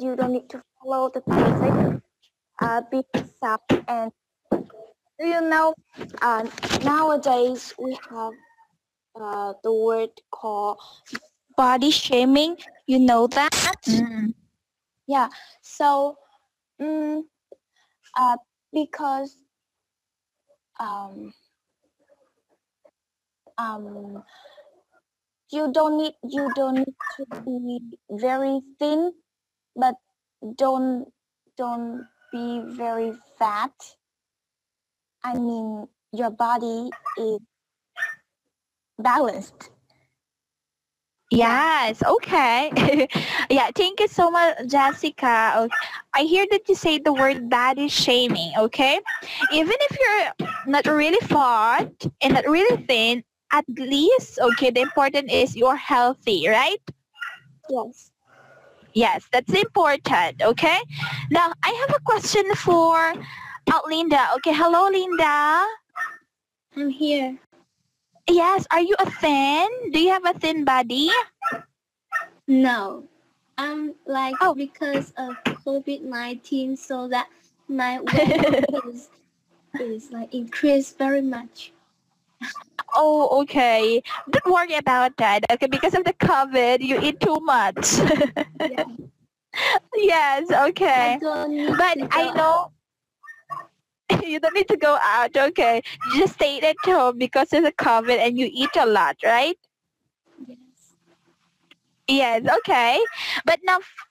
you 0.00 0.16
don't 0.16 0.32
need 0.32 0.48
to 0.48 0.62
follow 0.82 1.10
the 1.12 1.20
perfect 1.20 1.71
uh, 2.60 2.82
being 2.90 3.04
and 3.88 4.12
do 5.18 5.26
you 5.26 5.40
know 5.40 5.74
uh, 6.20 6.46
nowadays 6.84 7.74
we 7.78 7.96
have 8.10 8.32
uh, 9.20 9.52
the 9.62 9.72
word 9.72 10.10
called 10.30 10.78
body 11.56 11.90
shaming. 11.90 12.56
You 12.86 12.98
know 12.98 13.26
that? 13.28 13.52
Mm. 13.86 14.34
Yeah. 15.06 15.28
So, 15.62 16.16
mm, 16.80 17.22
uh, 18.16 18.36
because 18.72 19.36
um, 20.80 21.32
um, 23.58 24.24
you 25.50 25.72
don't 25.72 25.98
need 25.98 26.14
you 26.28 26.50
don't 26.54 26.78
need 26.78 26.94
to 27.16 27.24
be 27.44 27.98
very 28.10 28.60
thin, 28.78 29.12
but 29.76 29.94
don't 30.56 31.06
don't 31.56 32.06
be 32.32 32.62
very 32.66 33.12
fat. 33.38 33.72
I 35.24 35.34
mean, 35.38 35.86
your 36.12 36.30
body 36.30 36.90
is 37.18 37.38
balanced. 38.98 39.70
Yes. 41.32 42.02
Okay. 42.04 42.70
yeah. 43.50 43.70
Thank 43.74 44.00
you 44.00 44.08
so 44.08 44.30
much, 44.30 44.68
Jessica. 44.68 45.64
Okay. 45.64 45.74
I 46.14 46.22
hear 46.24 46.46
that 46.50 46.68
you 46.68 46.74
say 46.74 46.98
the 46.98 47.12
word 47.12 47.48
body 47.48 47.88
shaming. 47.88 48.52
Okay. 48.58 49.00
Even 49.50 49.74
if 49.80 49.96
you're 49.98 50.48
not 50.66 50.86
really 50.86 51.20
fat 51.26 51.88
and 52.20 52.34
not 52.34 52.44
really 52.46 52.84
thin, 52.84 53.24
at 53.52 53.64
least 53.78 54.38
okay. 54.40 54.70
The 54.70 54.82
important 54.82 55.32
is 55.32 55.56
you're 55.56 55.76
healthy, 55.76 56.48
right? 56.48 56.80
Yes. 57.70 58.11
Yes, 58.94 59.26
that's 59.32 59.52
important. 59.54 60.42
Okay. 60.42 60.78
Now 61.30 61.52
I 61.62 61.70
have 61.70 61.96
a 61.96 62.00
question 62.04 62.44
for 62.56 63.14
uh, 63.72 63.80
Linda. 63.88 64.28
Okay. 64.36 64.52
Hello, 64.52 64.88
Linda. 64.88 65.64
I'm 66.76 66.90
here. 66.90 67.38
Yes. 68.28 68.66
Are 68.70 68.80
you 68.80 68.94
a 68.98 69.10
thin? 69.10 69.68
Do 69.92 70.00
you 70.00 70.10
have 70.10 70.24
a 70.26 70.34
thin 70.38 70.64
body? 70.64 71.10
No, 72.48 73.04
I'm 73.58 73.94
like 74.06 74.34
Oh. 74.40 74.54
because 74.54 75.12
of 75.16 75.36
COVID-19, 75.44 76.76
so 76.76 77.08
that 77.08 77.28
my 77.68 78.00
weight 78.12 78.64
is 78.86 79.08
is 79.80 80.10
like 80.10 80.34
increased 80.34 80.98
very 80.98 81.22
much. 81.22 81.72
Oh, 82.94 83.40
okay. 83.42 84.02
Don't 84.30 84.52
worry 84.52 84.74
about 84.74 85.16
that. 85.18 85.44
Okay, 85.50 85.66
because 85.66 85.94
of 85.94 86.04
the 86.04 86.12
COVID, 86.14 86.80
you 86.80 86.98
eat 87.00 87.20
too 87.20 87.38
much. 87.40 87.98
Yeah. 88.60 88.84
yes, 89.96 90.50
okay. 90.50 91.18
I 91.20 91.20
But 91.76 91.98
I 92.10 92.32
know 92.34 92.72
you 94.24 94.40
don't 94.40 94.54
need 94.54 94.68
to 94.68 94.76
go 94.76 94.98
out. 95.02 95.36
Okay, 95.36 95.82
you 96.12 96.20
just 96.20 96.34
stay 96.34 96.60
at 96.60 96.76
home 96.84 97.18
because 97.18 97.52
of 97.52 97.62
the 97.62 97.72
COVID, 97.72 98.18
and 98.18 98.38
you 98.38 98.48
eat 98.52 98.70
a 98.78 98.86
lot, 98.86 99.16
right? 99.24 99.58
Yes. 100.46 100.58
Yes, 102.08 102.42
okay. 102.58 103.00
But 103.44 103.60
now, 103.64 103.78
f- 103.78 104.08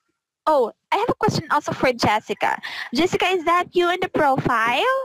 oh, 0.47 0.71
I 0.91 0.97
have 0.97 1.09
a 1.09 1.13
question 1.15 1.47
also 1.51 1.71
for 1.71 1.93
Jessica. 1.93 2.59
Jessica, 2.93 3.25
is 3.27 3.45
that 3.45 3.75
you 3.75 3.89
in 3.91 3.99
the 4.01 4.09
profile? 4.09 4.99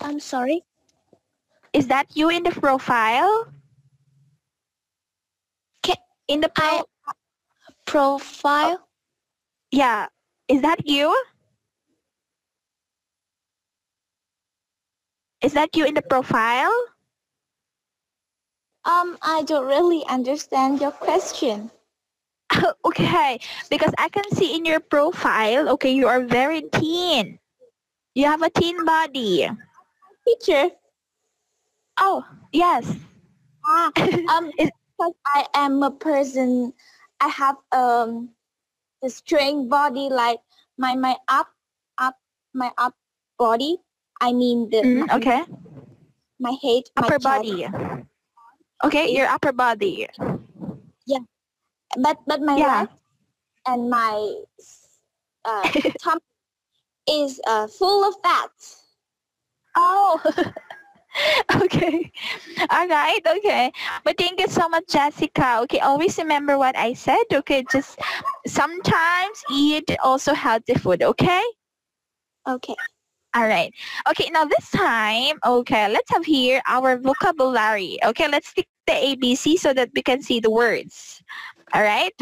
I'm 0.00 0.20
sorry. 0.20 0.62
Is 1.74 1.88
that 1.88 2.06
you 2.14 2.30
in 2.30 2.44
the 2.44 2.52
profile? 2.52 3.48
In 6.26 6.40
the 6.40 6.48
pro- 6.48 6.88
profile. 7.84 8.88
Yeah. 9.70 10.06
Is 10.48 10.62
that 10.62 10.88
you? 10.88 11.12
Is 15.42 15.52
that 15.52 15.76
you 15.76 15.84
in 15.84 15.92
the 15.92 16.00
profile? 16.00 16.72
Um, 18.86 19.18
I 19.20 19.42
don't 19.44 19.66
really 19.66 20.02
understand 20.08 20.80
your 20.80 20.92
question. 20.92 21.70
okay, 22.84 23.38
because 23.68 23.92
I 23.98 24.08
can 24.08 24.24
see 24.32 24.56
in 24.56 24.64
your 24.64 24.80
profile, 24.80 25.68
okay, 25.70 25.90
you 25.92 26.06
are 26.08 26.24
very 26.24 26.62
teen. 26.72 27.38
You 28.14 28.26
have 28.26 28.42
a 28.42 28.50
teen 28.50 28.84
body. 28.84 29.48
Teacher. 30.26 30.70
Oh, 31.98 32.24
yes. 32.52 32.96
Ah, 33.66 33.92
um, 34.28 34.52
Is- 34.58 34.70
because 34.96 35.14
I 35.26 35.46
am 35.54 35.82
a 35.82 35.90
person, 35.90 36.72
I 37.20 37.28
have 37.28 37.56
um, 37.72 38.30
the 39.02 39.10
strength 39.10 39.68
body 39.70 40.08
like 40.10 40.40
my 40.78 40.94
my 40.96 41.16
up 41.28 41.48
up 41.98 42.16
my 42.54 42.72
up 42.78 42.94
body. 43.38 43.78
I 44.20 44.32
mean 44.32 44.70
the 44.70 44.84
Mm, 44.84 45.02
my, 45.08 45.08
okay. 45.16 45.44
my 46.38 46.56
head, 46.62 46.84
my 46.96 47.08
Upper 47.08 47.18
chest. 47.18 47.48
body. 47.48 47.66
Okay, 48.84 49.10
your 49.16 49.26
upper 49.28 49.52
body. 49.52 50.06
Yeah. 51.06 51.24
But 51.98 52.18
but 52.26 52.42
my 52.42 52.58
Yeah. 52.58 52.86
leg 52.86 52.88
and 53.66 53.90
my 53.90 54.42
uh, 55.44 55.68
tummy 56.02 56.20
is 57.08 57.40
uh, 57.46 57.66
full 57.68 58.08
of 58.08 58.14
fat. 58.22 58.50
Oh. 59.76 60.20
okay. 61.62 62.10
All 62.70 62.88
right. 62.88 63.20
Okay. 63.26 63.72
But 64.04 64.18
thank 64.18 64.40
you 64.40 64.48
so 64.48 64.68
much, 64.68 64.84
Jessica. 64.88 65.60
Okay. 65.62 65.80
Always 65.80 66.18
remember 66.18 66.58
what 66.58 66.76
I 66.76 66.94
said. 66.94 67.24
Okay. 67.32 67.64
Just 67.70 67.98
sometimes 68.46 69.42
eat 69.50 69.90
also 70.02 70.34
healthy 70.34 70.74
food. 70.74 71.02
Okay. 71.02 71.42
Okay. 72.48 72.76
All 73.34 73.46
right. 73.46 73.72
Okay. 74.10 74.30
Now 74.32 74.44
this 74.44 74.70
time, 74.70 75.38
okay, 75.44 75.90
let's 75.90 76.10
have 76.10 76.24
here 76.24 76.62
our 76.68 76.96
vocabulary. 76.98 77.98
Okay. 78.04 78.28
Let's 78.28 78.48
stick 78.48 78.66
the 78.86 78.92
ABC 78.92 79.58
so 79.58 79.72
that 79.72 79.90
we 79.94 80.02
can 80.02 80.22
see 80.22 80.40
the 80.40 80.50
words. 80.50 81.22
All 81.72 81.82
right. 81.82 82.14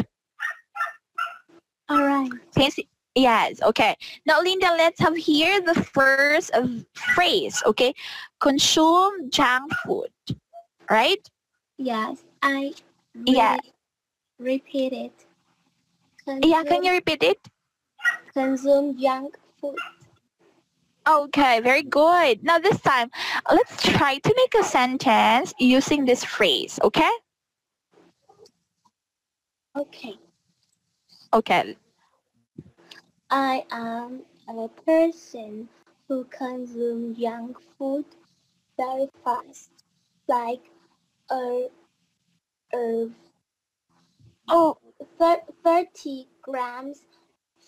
All 1.89 2.03
right. 2.03 2.29
Can 2.55 2.63
you 2.65 2.71
see? 2.71 2.87
Yes, 3.15 3.61
okay. 3.61 3.95
Now, 4.25 4.41
Linda, 4.41 4.73
let's 4.77 4.99
have 4.99 5.15
here 5.15 5.61
the 5.61 5.75
first 5.75 6.51
uh, 6.53 6.67
phrase, 6.93 7.61
okay? 7.65 7.93
Consume 8.39 9.29
junk 9.29 9.71
food, 9.85 10.09
right? 10.89 11.21
Yes, 11.77 12.23
I 12.41 12.73
Yeah. 13.25 13.57
repeat 14.39 14.93
it. 14.93 15.25
Yeah, 16.43 16.63
can 16.63 16.83
you 16.83 16.91
repeat 16.93 17.23
it? 17.23 17.39
consume 18.33 18.97
junk 18.99 19.37
food? 19.59 19.77
Okay, 21.07 21.59
very 21.61 21.83
good. 21.83 22.43
Now, 22.43 22.59
this 22.59 22.79
time, 22.81 23.11
let's 23.51 23.81
try 23.83 24.17
to 24.19 24.33
make 24.35 24.53
a 24.55 24.63
sentence 24.63 25.53
using 25.59 26.05
this 26.05 26.23
phrase, 26.23 26.79
okay? 26.83 27.11
Okay. 29.75 30.17
Okay. 31.33 31.75
I 33.33 33.65
am 33.71 34.25
a 34.47 34.67
person 34.67 35.67
who 36.07 36.25
consume 36.25 37.15
junk 37.15 37.57
food 37.79 38.05
very 38.77 39.09
fast, 39.23 39.71
like 40.27 40.61
a, 41.31 41.69
a 42.75 43.09
Oh, 44.47 44.77
30 45.63 46.27
grams 46.41 47.05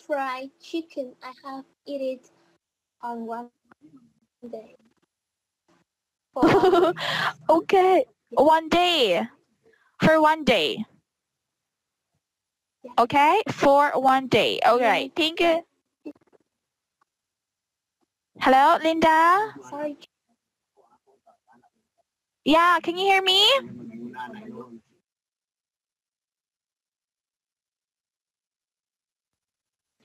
fried 0.06 0.52
chicken. 0.62 1.16
I 1.24 1.34
have 1.44 1.66
eat 1.88 2.02
it 2.20 2.32
on 3.02 3.26
one 3.26 3.50
day. 4.52 4.76
For 6.34 6.52
one 6.52 6.78
day. 6.96 7.00
okay. 7.50 8.06
One 8.36 8.70
day. 8.70 9.28
For 10.02 10.22
one 10.22 10.44
day. 10.44 10.86
Okay, 12.98 13.42
for 13.52 13.92
one 13.96 14.28
day. 14.28 14.60
Okay, 14.66 15.12
thank 15.16 15.40
you. 15.40 15.64
Hello, 18.40 18.78
Linda? 18.84 19.54
Sorry. 19.70 19.98
Yeah, 22.44 22.80
can 22.84 22.98
you 22.98 23.06
hear 23.06 23.22
me? 23.22 23.42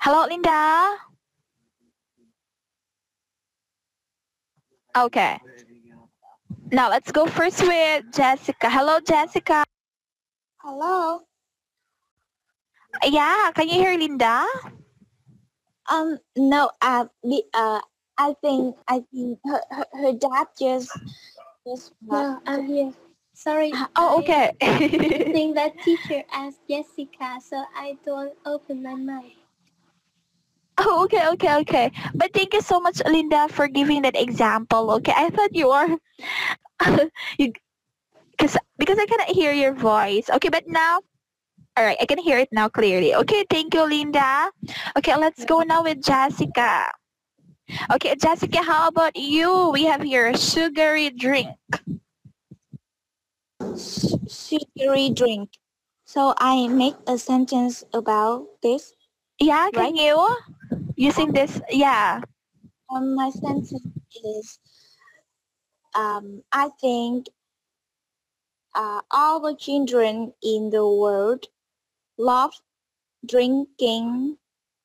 Hello, 0.01 0.27
Linda? 0.27 0.97
Okay. 4.97 5.39
Now 6.73 6.89
let's 6.89 7.13
go 7.13 7.27
first 7.27 7.61
with 7.63 8.05
Jessica. 8.13 8.71
Hello, 8.71 8.99
Jessica. 9.01 9.65
Hello. 10.59 11.21
Yeah, 13.05 13.51
can 13.55 13.69
you 13.69 13.75
hear 13.75 13.97
Linda? 13.97 14.47
Um, 15.91 16.19
no, 16.37 16.71
uh, 16.81 17.07
the, 17.23 17.43
uh, 17.55 17.81
I 18.19 18.35
think, 18.43 18.77
I 18.89 19.05
think 19.13 19.39
her, 19.45 19.61
her, 19.71 19.87
her 19.93 20.13
dad 20.13 20.49
just, 20.59 20.91
just, 21.67 21.93
uh, 22.11 22.23
No, 22.23 22.41
I'm 22.47 22.67
here. 22.67 22.93
Sorry. 23.35 23.73
Oh, 23.97 24.19
okay. 24.21 24.53
I 24.61 24.77
okay. 24.77 25.33
think 25.33 25.55
that 25.57 25.79
teacher 25.85 26.23
asked 26.33 26.61
Jessica, 26.69 27.41
so 27.41 27.65
I 27.75 27.97
don't 28.05 28.35
open 28.45 28.83
my 28.83 28.95
mic. 28.95 29.37
oh, 30.79 31.05
okay, 31.05 31.29
okay, 31.29 31.55
okay. 31.61 31.93
But 32.15 32.33
thank 32.35 32.55
you 32.55 32.61
so 32.61 32.81
much, 32.81 33.01
Linda, 33.07 33.49
for 33.49 33.69
giving 33.69 34.03
that 34.03 34.17
example. 34.17 34.91
Okay, 35.01 35.13
I 35.17 35.31
thought 35.31 35.55
you 35.55 35.69
were, 35.69 35.97
you, 37.39 37.53
cause 38.39 38.57
because 38.79 38.99
I 38.99 39.07
cannot 39.07 39.29
hear 39.29 39.53
your 39.53 39.75
voice. 39.75 40.29
Okay, 40.31 40.49
but 40.49 40.69
now, 40.69 41.01
all 41.77 41.85
right, 41.85 41.97
I 42.01 42.07
can 42.07 42.19
hear 42.19 42.39
it 42.39 42.49
now 42.53 42.69
clearly. 42.69 43.15
Okay, 43.15 43.45
thank 43.49 43.75
you, 43.75 43.85
Linda. 43.87 44.51
Okay, 44.99 45.17
let's 45.17 45.45
go 45.45 45.63
now 45.63 45.83
with 45.83 46.03
Jessica. 46.03 46.91
Okay, 47.93 48.15
Jessica, 48.17 48.63
how 48.63 48.89
about 48.89 49.17
you? 49.17 49.71
We 49.71 49.85
have 49.85 50.03
here 50.03 50.29
a 50.29 50.37
sugary 50.37 51.11
drink. 51.11 51.57
s- 53.75 54.17
sugary 54.29 55.11
drink. 55.11 55.51
So 56.05 56.35
I 56.39 56.69
make 56.69 56.97
a 57.07 57.19
sentence 57.19 57.85
about 57.93 58.47
this. 58.63 58.95
Yeah, 59.41 59.71
can 59.73 59.95
Right. 59.95 59.95
you? 59.95 60.37
Using 60.97 61.33
this, 61.33 61.61
yeah. 61.71 62.23
Um, 62.91 63.15
my 63.15 63.31
sentence 63.31 63.73
is, 64.25 64.59
um, 65.95 66.43
I 66.53 66.69
think 66.81 67.29
uh, 68.75 69.01
all 69.11 69.41
the 69.41 69.55
children 69.55 70.33
in 70.43 70.71
the 70.71 70.87
world 70.87 71.47
love 72.21 72.53
drinking, 73.27 74.37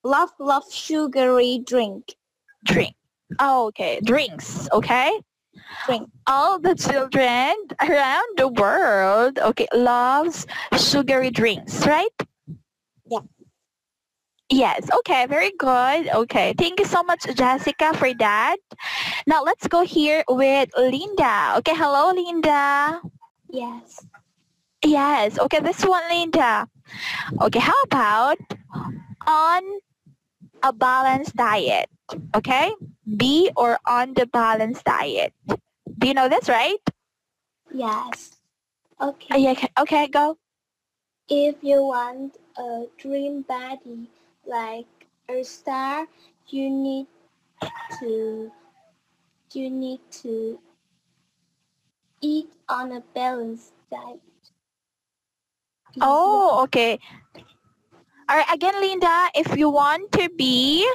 love, 0.03 0.31
love 0.39 0.63
sugary 0.71 1.59
drink, 1.65 2.15
drink. 2.63 2.95
Oh, 3.39 3.67
okay. 3.67 3.99
Drinks. 4.03 4.69
Okay. 4.71 5.11
drink. 5.85 6.09
All 6.27 6.59
the 6.59 6.75
children 6.75 7.53
around 7.81 8.27
the 8.37 8.47
world, 8.47 9.39
okay, 9.39 9.67
loves 9.73 10.45
sugary 10.77 11.31
drinks, 11.31 11.85
right? 11.85 12.15
Yeah. 13.09 13.19
Yes. 14.49 14.87
Okay. 14.99 15.25
Very 15.25 15.51
good. 15.57 16.07
Okay. 16.09 16.53
Thank 16.57 16.79
you 16.79 16.85
so 16.85 17.03
much, 17.03 17.25
Jessica, 17.35 17.93
for 17.95 18.13
that. 18.19 18.57
Now 19.25 19.43
let's 19.43 19.67
go 19.67 19.81
here 19.81 20.23
with 20.29 20.69
Linda. 20.77 21.55
Okay. 21.57 21.73
Hello, 21.75 22.13
Linda. 22.13 23.01
Yes. 23.49 24.05
Yes. 24.85 25.39
Okay. 25.39 25.59
This 25.59 25.83
one, 25.83 26.03
Linda. 26.09 26.69
Okay. 27.41 27.59
How 27.59 27.75
about 27.83 28.37
on 29.25 29.63
a 30.63 30.71
balanced 30.73 31.35
diet? 31.35 31.89
Okay. 32.35 32.71
Be 33.17 33.49
or 33.57 33.79
on 33.85 34.13
the 34.13 34.25
balanced 34.27 34.85
diet. 34.85 35.33
Do 35.97 36.07
you 36.07 36.13
know 36.13 36.29
this, 36.29 36.47
right? 36.49 36.77
Yes. 37.73 38.37
Uh, 38.99 39.09
Okay. 39.11 39.39
yeah. 39.41 39.51
okay- 39.51 39.73
Okay. 39.79 40.07
Go. 40.07 40.37
If 41.27 41.55
you 41.63 41.81
want 41.83 42.37
a 42.57 42.85
dream 42.97 43.41
body 43.41 44.07
like 44.45 44.87
a 45.27 45.41
star, 45.43 46.05
you 46.47 46.69
need 46.69 47.07
to 47.99 48.51
you 49.55 49.69
need 49.71 50.01
to 50.11 50.59
eat 52.21 52.51
on 52.69 52.91
a 52.91 53.01
balanced 53.15 53.71
diet. 53.89 54.19
Oh, 56.01 56.61
okay. 56.63 56.99
All 58.29 58.37
right. 58.37 58.53
Again, 58.53 58.79
Linda, 58.81 59.29
if 59.35 59.57
you 59.57 59.69
want 59.69 60.11
to 60.13 60.29
be 60.29 60.87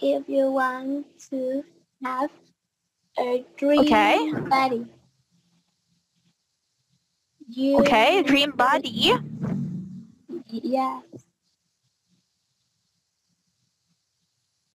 if 0.00 0.28
you 0.28 0.50
want 0.52 1.06
to 1.30 1.64
have 2.02 2.30
a 3.18 3.44
dream 3.56 3.90
Okay. 3.92 4.32
body. 4.50 4.86
You 7.48 7.76
okay, 7.80 8.22
dream 8.22 8.52
body. 8.52 9.12
Yes. 10.50 11.04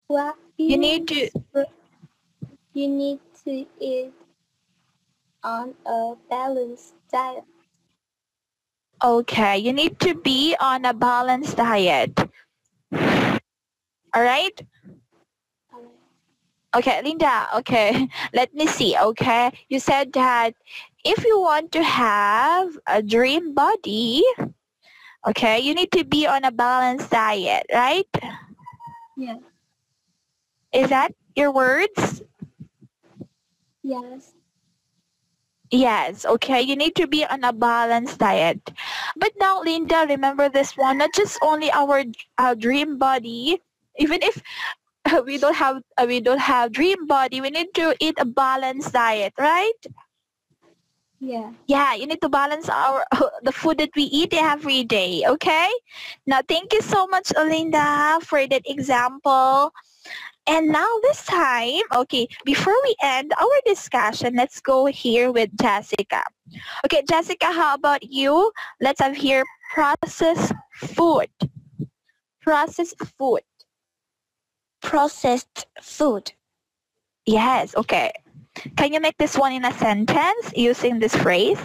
Well, 0.09 0.35
You 0.57 0.77
need 0.77 1.07
to. 1.09 1.29
you 2.73 2.87
need 2.87 3.19
to 3.43 3.65
eat 3.79 4.13
on 5.43 5.75
a 5.85 6.15
balanced 6.29 6.93
diet. 7.11 7.43
Okay, 9.03 9.57
you 9.59 9.73
need 9.73 9.99
to 9.99 10.15
be 10.15 10.55
on 10.59 10.85
a 10.85 10.93
balanced 10.93 11.57
diet. 11.57 12.17
All 14.13 14.23
right. 14.23 14.59
Okay, 16.75 17.01
Linda. 17.03 17.47
Okay, 17.57 18.07
let 18.33 18.53
me 18.53 18.65
see. 18.67 18.95
Okay, 18.97 19.51
you 19.69 19.79
said 19.79 20.13
that 20.13 20.53
if 21.05 21.23
you 21.25 21.39
want 21.39 21.71
to 21.73 21.83
have 21.83 22.77
a 22.87 23.01
dream 23.01 23.53
body, 23.53 24.23
okay, 25.27 25.59
you 25.59 25.73
need 25.73 25.91
to 25.91 26.03
be 26.03 26.25
on 26.27 26.43
a 26.43 26.51
balanced 26.51 27.11
diet, 27.11 27.65
right? 27.73 28.09
Yeah. 29.15 29.37
Is 30.73 30.89
that 30.89 31.13
your 31.35 31.51
words? 31.51 32.23
Yes. 33.83 34.36
Yes, 35.71 36.25
okay. 36.25 36.61
You 36.61 36.75
need 36.75 36.95
to 36.95 37.07
be 37.07 37.25
on 37.25 37.43
a 37.43 37.51
balanced 37.51 38.19
diet. 38.19 38.71
But 39.17 39.33
now, 39.39 39.61
Linda, 39.61 40.05
remember 40.07 40.49
this 40.49 40.77
one, 40.77 40.99
not 40.99 41.13
just 41.13 41.37
only 41.41 41.71
our, 41.71 42.03
our 42.37 42.55
dream 42.55 42.97
body, 42.97 43.61
even 43.97 44.19
if 44.23 44.41
we 45.25 45.37
don't 45.37 45.55
have 45.55 45.81
uh, 45.97 46.05
we 46.07 46.19
don't 46.19 46.39
have 46.39 46.71
dream 46.71 47.07
body, 47.07 47.41
we 47.41 47.49
need 47.49 47.73
to 47.75 47.95
eat 47.99 48.15
a 48.19 48.25
balanced 48.25 48.93
diet, 48.93 49.33
right? 49.37 49.79
Yeah. 51.19 51.51
Yeah, 51.65 51.95
you 51.95 52.05
need 52.05 52.21
to 52.21 52.29
balance 52.29 52.69
our 52.69 53.03
the 53.43 53.51
food 53.51 53.79
that 53.79 53.89
we 53.95 54.03
eat 54.03 54.33
every 54.33 54.83
day, 54.83 55.23
okay? 55.27 55.69
Now, 56.25 56.41
thank 56.47 56.73
you 56.73 56.81
so 56.81 57.07
much, 57.07 57.33
Linda, 57.35 58.19
for 58.21 58.45
that 58.47 58.61
example. 58.65 59.73
And 60.47 60.69
now 60.69 60.87
this 61.03 61.25
time, 61.25 61.81
okay, 61.93 62.27
before 62.45 62.75
we 62.83 62.95
end 63.03 63.33
our 63.39 63.59
discussion, 63.65 64.35
let's 64.35 64.61
go 64.61 64.85
here 64.85 65.31
with 65.31 65.49
Jessica. 65.59 66.23
Okay, 66.85 67.03
Jessica, 67.07 67.47
how 67.47 67.75
about 67.75 68.03
you? 68.03 68.51
Let's 68.79 69.01
have 69.01 69.15
here 69.15 69.43
processed 69.73 70.53
food. 70.73 71.27
Processed 72.41 72.95
food. 73.17 73.41
Processed 74.81 75.65
food. 75.81 76.31
Yes, 77.25 77.75
okay. 77.75 78.13
Can 78.77 78.93
you 78.93 79.01
make 79.01 79.17
this 79.17 79.37
one 79.37 79.51
in 79.51 79.65
a 79.65 79.73
sentence 79.73 80.51
using 80.55 80.99
this 80.99 81.15
phrase? 81.15 81.59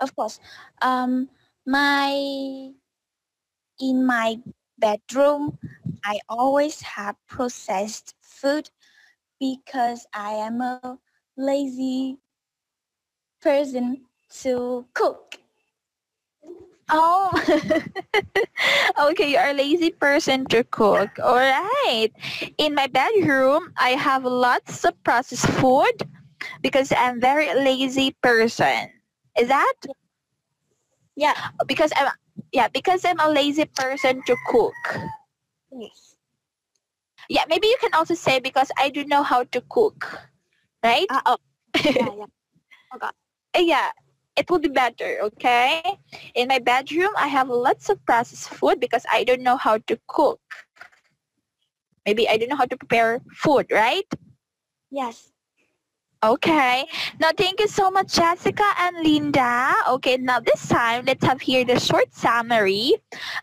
Of 0.00 0.14
course. 0.14 0.40
Um, 0.82 1.28
my 1.66 2.10
in 3.80 4.06
my 4.06 4.38
bedroom, 4.78 5.58
I 6.04 6.20
always 6.28 6.80
have 6.82 7.16
processed 7.26 8.14
food 8.20 8.70
because 9.40 10.06
I 10.14 10.32
am 10.34 10.60
a 10.60 10.98
lazy 11.36 12.18
person 13.40 14.06
to 14.42 14.86
cook. 14.94 15.36
Oh, 16.90 17.32
okay. 19.10 19.32
You're 19.32 19.50
a 19.50 19.54
lazy 19.54 19.90
person 19.90 20.44
to 20.46 20.62
cook. 20.64 21.10
All 21.22 21.36
right. 21.36 22.10
In 22.58 22.74
my 22.74 22.86
bedroom, 22.86 23.72
I 23.78 23.90
have 23.90 24.24
lots 24.24 24.84
of 24.84 24.92
processed 25.02 25.46
food 25.46 26.04
because 26.60 26.92
I'm 26.92 27.20
very 27.20 27.52
lazy 27.54 28.14
person. 28.22 28.90
Is 29.38 29.48
that? 29.48 29.74
Yeah. 31.16 31.34
Because 31.66 31.92
I'm 31.96 32.10
yeah 32.52 32.68
because 32.68 33.04
I'm 33.04 33.20
a 33.20 33.28
lazy 33.28 33.64
person 33.64 34.22
to 34.26 34.36
cook. 34.46 34.74
Yes. 35.72 36.16
Yeah, 37.28 37.44
maybe 37.48 37.66
you 37.68 37.76
can 37.80 37.94
also 37.94 38.14
say 38.14 38.40
because 38.40 38.70
I 38.78 38.90
don't 38.90 39.08
know 39.08 39.22
how 39.22 39.44
to 39.44 39.60
cook, 39.70 40.20
right? 40.82 41.06
Ah, 41.10 41.22
oh, 41.26 41.38
yeah, 41.84 42.10
yeah. 42.18 42.26
Uh, 43.00 43.10
yeah, 43.56 43.90
it 44.36 44.50
will 44.50 44.58
be 44.58 44.68
better, 44.68 45.18
okay? 45.22 45.82
In 46.34 46.48
my 46.48 46.58
bedroom, 46.58 47.10
I 47.16 47.28
have 47.28 47.48
lots 47.48 47.88
of 47.88 48.04
processed 48.04 48.50
food 48.50 48.80
because 48.80 49.06
I 49.10 49.24
don't 49.24 49.42
know 49.42 49.56
how 49.56 49.78
to 49.78 49.98
cook. 50.08 50.40
Maybe 52.04 52.28
I 52.28 52.36
don't 52.36 52.48
know 52.48 52.56
how 52.56 52.66
to 52.66 52.76
prepare 52.76 53.20
food, 53.32 53.66
right? 53.70 54.06
Yes. 54.90 55.31
Okay. 56.24 56.86
Now, 57.18 57.30
thank 57.36 57.58
you 57.58 57.66
so 57.66 57.90
much, 57.90 58.14
Jessica 58.14 58.62
and 58.78 58.96
Linda. 59.02 59.74
Okay, 59.88 60.16
now 60.18 60.38
this 60.38 60.68
time, 60.68 61.04
let's 61.04 61.24
have 61.24 61.40
here 61.40 61.64
the 61.64 61.80
short 61.80 62.14
summary. 62.14 62.94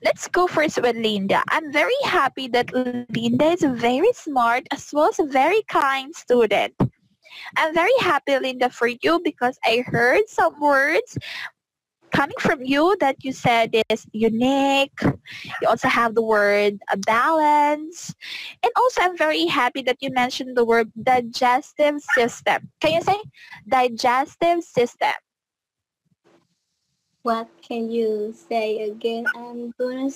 Let's 0.02 0.30
go 0.30 0.48
first 0.48 0.82
with 0.82 0.96
Linda. 0.96 1.44
I'm 1.50 1.74
very 1.74 2.00
happy 2.06 2.48
that 2.50 2.72
Linda 2.74 3.52
is 3.52 3.64
a 3.64 3.70
very 3.70 4.14
smart 4.14 4.64
as 4.72 4.92
well 4.94 5.10
as 5.10 5.20
a 5.20 5.26
very 5.26 5.62
kind 5.64 6.16
student. 6.16 6.74
I'm 7.58 7.74
very 7.74 7.98
happy, 8.00 8.40
Linda, 8.40 8.70
for 8.70 8.88
you 8.88 9.20
because 9.26 9.60
I 9.66 9.84
heard 9.86 10.30
some 10.30 10.58
words 10.62 11.18
coming 12.12 12.36
from 12.40 12.64
you 12.64 12.96
that 13.00 13.24
you 13.24 13.32
said 13.34 13.76
is 13.90 14.06
unique. 14.12 15.00
You 15.62 15.68
also 15.68 15.88
have 15.88 16.16
the 16.16 16.22
word 16.22 16.80
a 16.92 16.98
balance. 16.98 18.14
And 18.64 18.72
also 18.76 19.02
I'm 19.02 19.18
very 19.18 19.46
happy 19.46 19.82
that 19.84 19.98
you 20.02 20.12
mentioned 20.12 20.58
the 20.58 20.66
word 20.66 20.92
digestive 21.02 22.02
system. 22.16 22.70
Can 22.82 22.94
you 22.94 23.02
say 23.02 23.20
digestive 23.68 24.64
system? 24.64 25.14
What 27.24 27.50
can 27.62 27.92
you 27.92 28.34
say 28.34 28.90
again? 28.90 29.26
I'm 29.36 29.74
gonna 29.78 30.10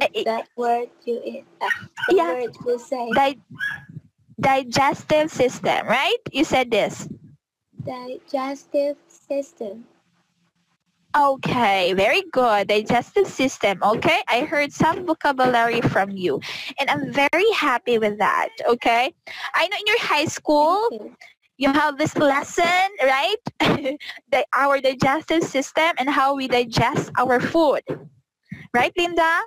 Eh, 0.00 0.08
eh, 0.14 0.24
that 0.24 0.48
word 0.56 0.90
you 1.04 1.44
uh, 1.60 1.68
Yeah. 2.10 2.34
word 2.34 2.56
you 2.66 2.78
say. 2.78 3.10
Di- 3.12 3.40
digestive 4.38 5.30
system, 5.30 5.86
right? 5.86 6.20
You 6.32 6.44
said 6.44 6.70
this. 6.70 7.08
Digestive 7.84 8.96
system. 9.08 9.89
Okay, 11.16 11.92
very 11.94 12.22
good. 12.30 12.68
Digestive 12.68 13.26
system. 13.26 13.78
Okay, 13.82 14.20
I 14.28 14.42
heard 14.42 14.72
some 14.72 15.04
vocabulary 15.04 15.80
from 15.80 16.10
you, 16.10 16.40
and 16.78 16.88
I'm 16.88 17.12
very 17.12 17.50
happy 17.52 17.98
with 17.98 18.18
that. 18.18 18.50
Okay, 18.68 19.12
I 19.54 19.68
know 19.68 19.76
in 19.76 19.86
your 19.86 20.00
high 20.00 20.26
school 20.26 20.86
you. 20.92 21.16
you 21.58 21.72
have 21.72 21.98
this 21.98 22.16
lesson, 22.16 22.88
right? 23.02 23.42
the, 24.30 24.46
our 24.54 24.80
digestive 24.80 25.42
system 25.42 25.90
and 25.98 26.08
how 26.08 26.36
we 26.36 26.46
digest 26.46 27.10
our 27.18 27.40
food, 27.40 27.82
right, 28.72 28.92
Linda? 28.96 29.40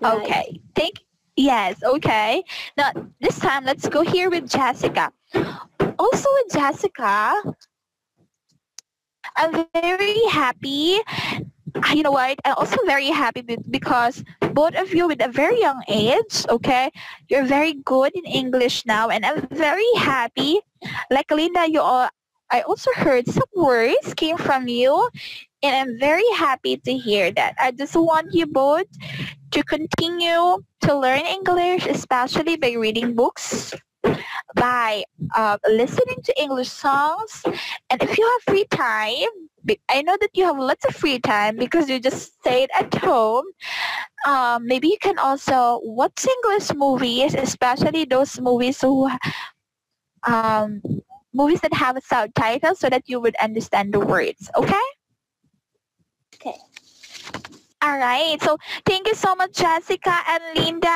Right. 0.00 0.22
Okay. 0.22 0.60
Thank. 0.76 1.00
Yes. 1.36 1.82
Okay. 1.82 2.44
Now 2.76 2.92
this 3.20 3.38
time, 3.40 3.64
let's 3.64 3.88
go 3.88 4.02
here 4.02 4.30
with 4.30 4.48
Jessica. 4.48 5.12
Also 5.98 6.28
with 6.34 6.52
Jessica, 6.52 7.42
I'm 9.36 9.66
very 9.74 10.20
happy. 10.30 11.00
You 11.94 12.02
know 12.02 12.12
what? 12.12 12.38
I'm 12.44 12.54
also 12.56 12.76
very 12.84 13.08
happy 13.08 13.42
because 13.70 14.22
both 14.52 14.74
of 14.76 14.92
you 14.92 15.08
with 15.08 15.22
a 15.24 15.28
very 15.28 15.58
young 15.60 15.82
age, 15.88 16.44
okay, 16.48 16.90
you're 17.28 17.44
very 17.44 17.74
good 17.84 18.12
in 18.14 18.24
English 18.24 18.84
now, 18.84 19.08
and 19.08 19.24
I'm 19.24 19.46
very 19.48 19.88
happy. 19.96 20.60
Like 21.10 21.30
Linda, 21.30 21.64
you 21.68 21.80
all, 21.80 22.08
I 22.50 22.60
also 22.62 22.90
heard 22.94 23.26
some 23.26 23.48
words 23.56 24.12
came 24.14 24.36
from 24.36 24.68
you, 24.68 25.08
and 25.62 25.74
I'm 25.74 25.98
very 25.98 26.28
happy 26.36 26.76
to 26.76 26.92
hear 26.92 27.32
that. 27.32 27.54
I 27.58 27.70
just 27.70 27.96
want 27.96 28.34
you 28.34 28.46
both 28.46 28.86
to 29.52 29.62
continue 29.64 30.60
to 30.82 30.90
learn 30.94 31.24
English, 31.24 31.86
especially 31.86 32.56
by 32.56 32.72
reading 32.72 33.14
books, 33.14 33.72
by 34.54 35.04
uh, 35.34 35.58
listening 35.68 36.18
to 36.24 36.40
English 36.40 36.70
songs, 36.70 37.42
and 37.90 38.02
if 38.02 38.18
you 38.18 38.24
have 38.24 38.54
free 38.54 38.66
time, 38.70 39.28
I 39.88 40.02
know 40.02 40.16
that 40.20 40.30
you 40.34 40.44
have 40.44 40.58
lots 40.58 40.84
of 40.84 40.94
free 40.94 41.18
time 41.20 41.56
because 41.56 41.88
you 41.88 42.00
just 42.00 42.34
stayed 42.40 42.70
at 42.74 42.92
home. 42.94 43.44
Um, 44.26 44.66
maybe 44.66 44.88
you 44.88 44.98
can 45.00 45.18
also 45.18 45.80
watch 45.84 46.26
English 46.26 46.74
movies, 46.74 47.34
especially 47.34 48.04
those 48.04 48.40
movies 48.40 48.80
who 48.80 49.10
um, 50.26 50.82
movies 51.32 51.60
that 51.60 51.74
have 51.74 51.96
a 51.96 52.00
subtitle 52.00 52.74
so 52.74 52.88
that 52.88 53.02
you 53.06 53.20
would 53.20 53.36
understand 53.36 53.92
the 53.92 54.00
words. 54.00 54.50
Okay. 54.56 54.86
Okay. 56.34 56.56
All 57.82 57.98
right. 57.98 58.40
So 58.40 58.56
thank 58.86 59.08
you 59.08 59.14
so 59.14 59.34
much, 59.34 59.52
Jessica 59.58 60.14
and 60.28 60.42
Linda. 60.54 60.86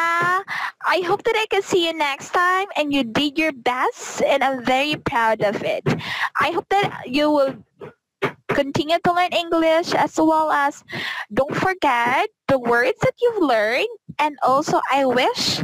I 0.86 1.02
hope 1.04 1.24
that 1.24 1.34
I 1.36 1.46
can 1.50 1.62
see 1.62 1.86
you 1.86 1.92
next 1.92 2.30
time 2.30 2.68
and 2.76 2.94
you 2.94 3.02
did 3.02 3.38
your 3.38 3.52
best 3.52 4.22
and 4.22 4.44
I'm 4.44 4.64
very 4.64 4.94
proud 4.94 5.42
of 5.42 5.62
it. 5.64 5.82
I 6.40 6.52
hope 6.52 6.66
that 6.70 7.02
you 7.06 7.30
will 7.30 7.56
continue 8.48 8.98
to 9.04 9.12
learn 9.12 9.32
English 9.32 9.94
as 9.94 10.16
well 10.16 10.50
as 10.52 10.84
don't 11.34 11.56
forget 11.56 12.30
the 12.48 12.58
words 12.58 12.98
that 13.02 13.14
you've 13.20 13.42
learned 13.42 13.90
and 14.18 14.36
also 14.42 14.80
I 14.92 15.04
wish 15.06 15.62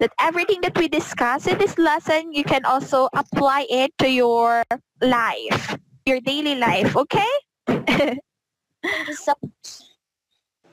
that 0.00 0.12
everything 0.20 0.60
that 0.62 0.78
we 0.78 0.88
discuss 0.88 1.46
in 1.46 1.58
this 1.58 1.78
lesson 1.78 2.32
you 2.32 2.44
can 2.44 2.64
also 2.64 3.08
apply 3.14 3.66
it 3.70 3.92
to 3.98 4.10
your 4.10 4.64
life, 5.02 5.76
your 6.06 6.20
daily 6.20 6.54
life, 6.56 6.96
okay? 6.96 7.32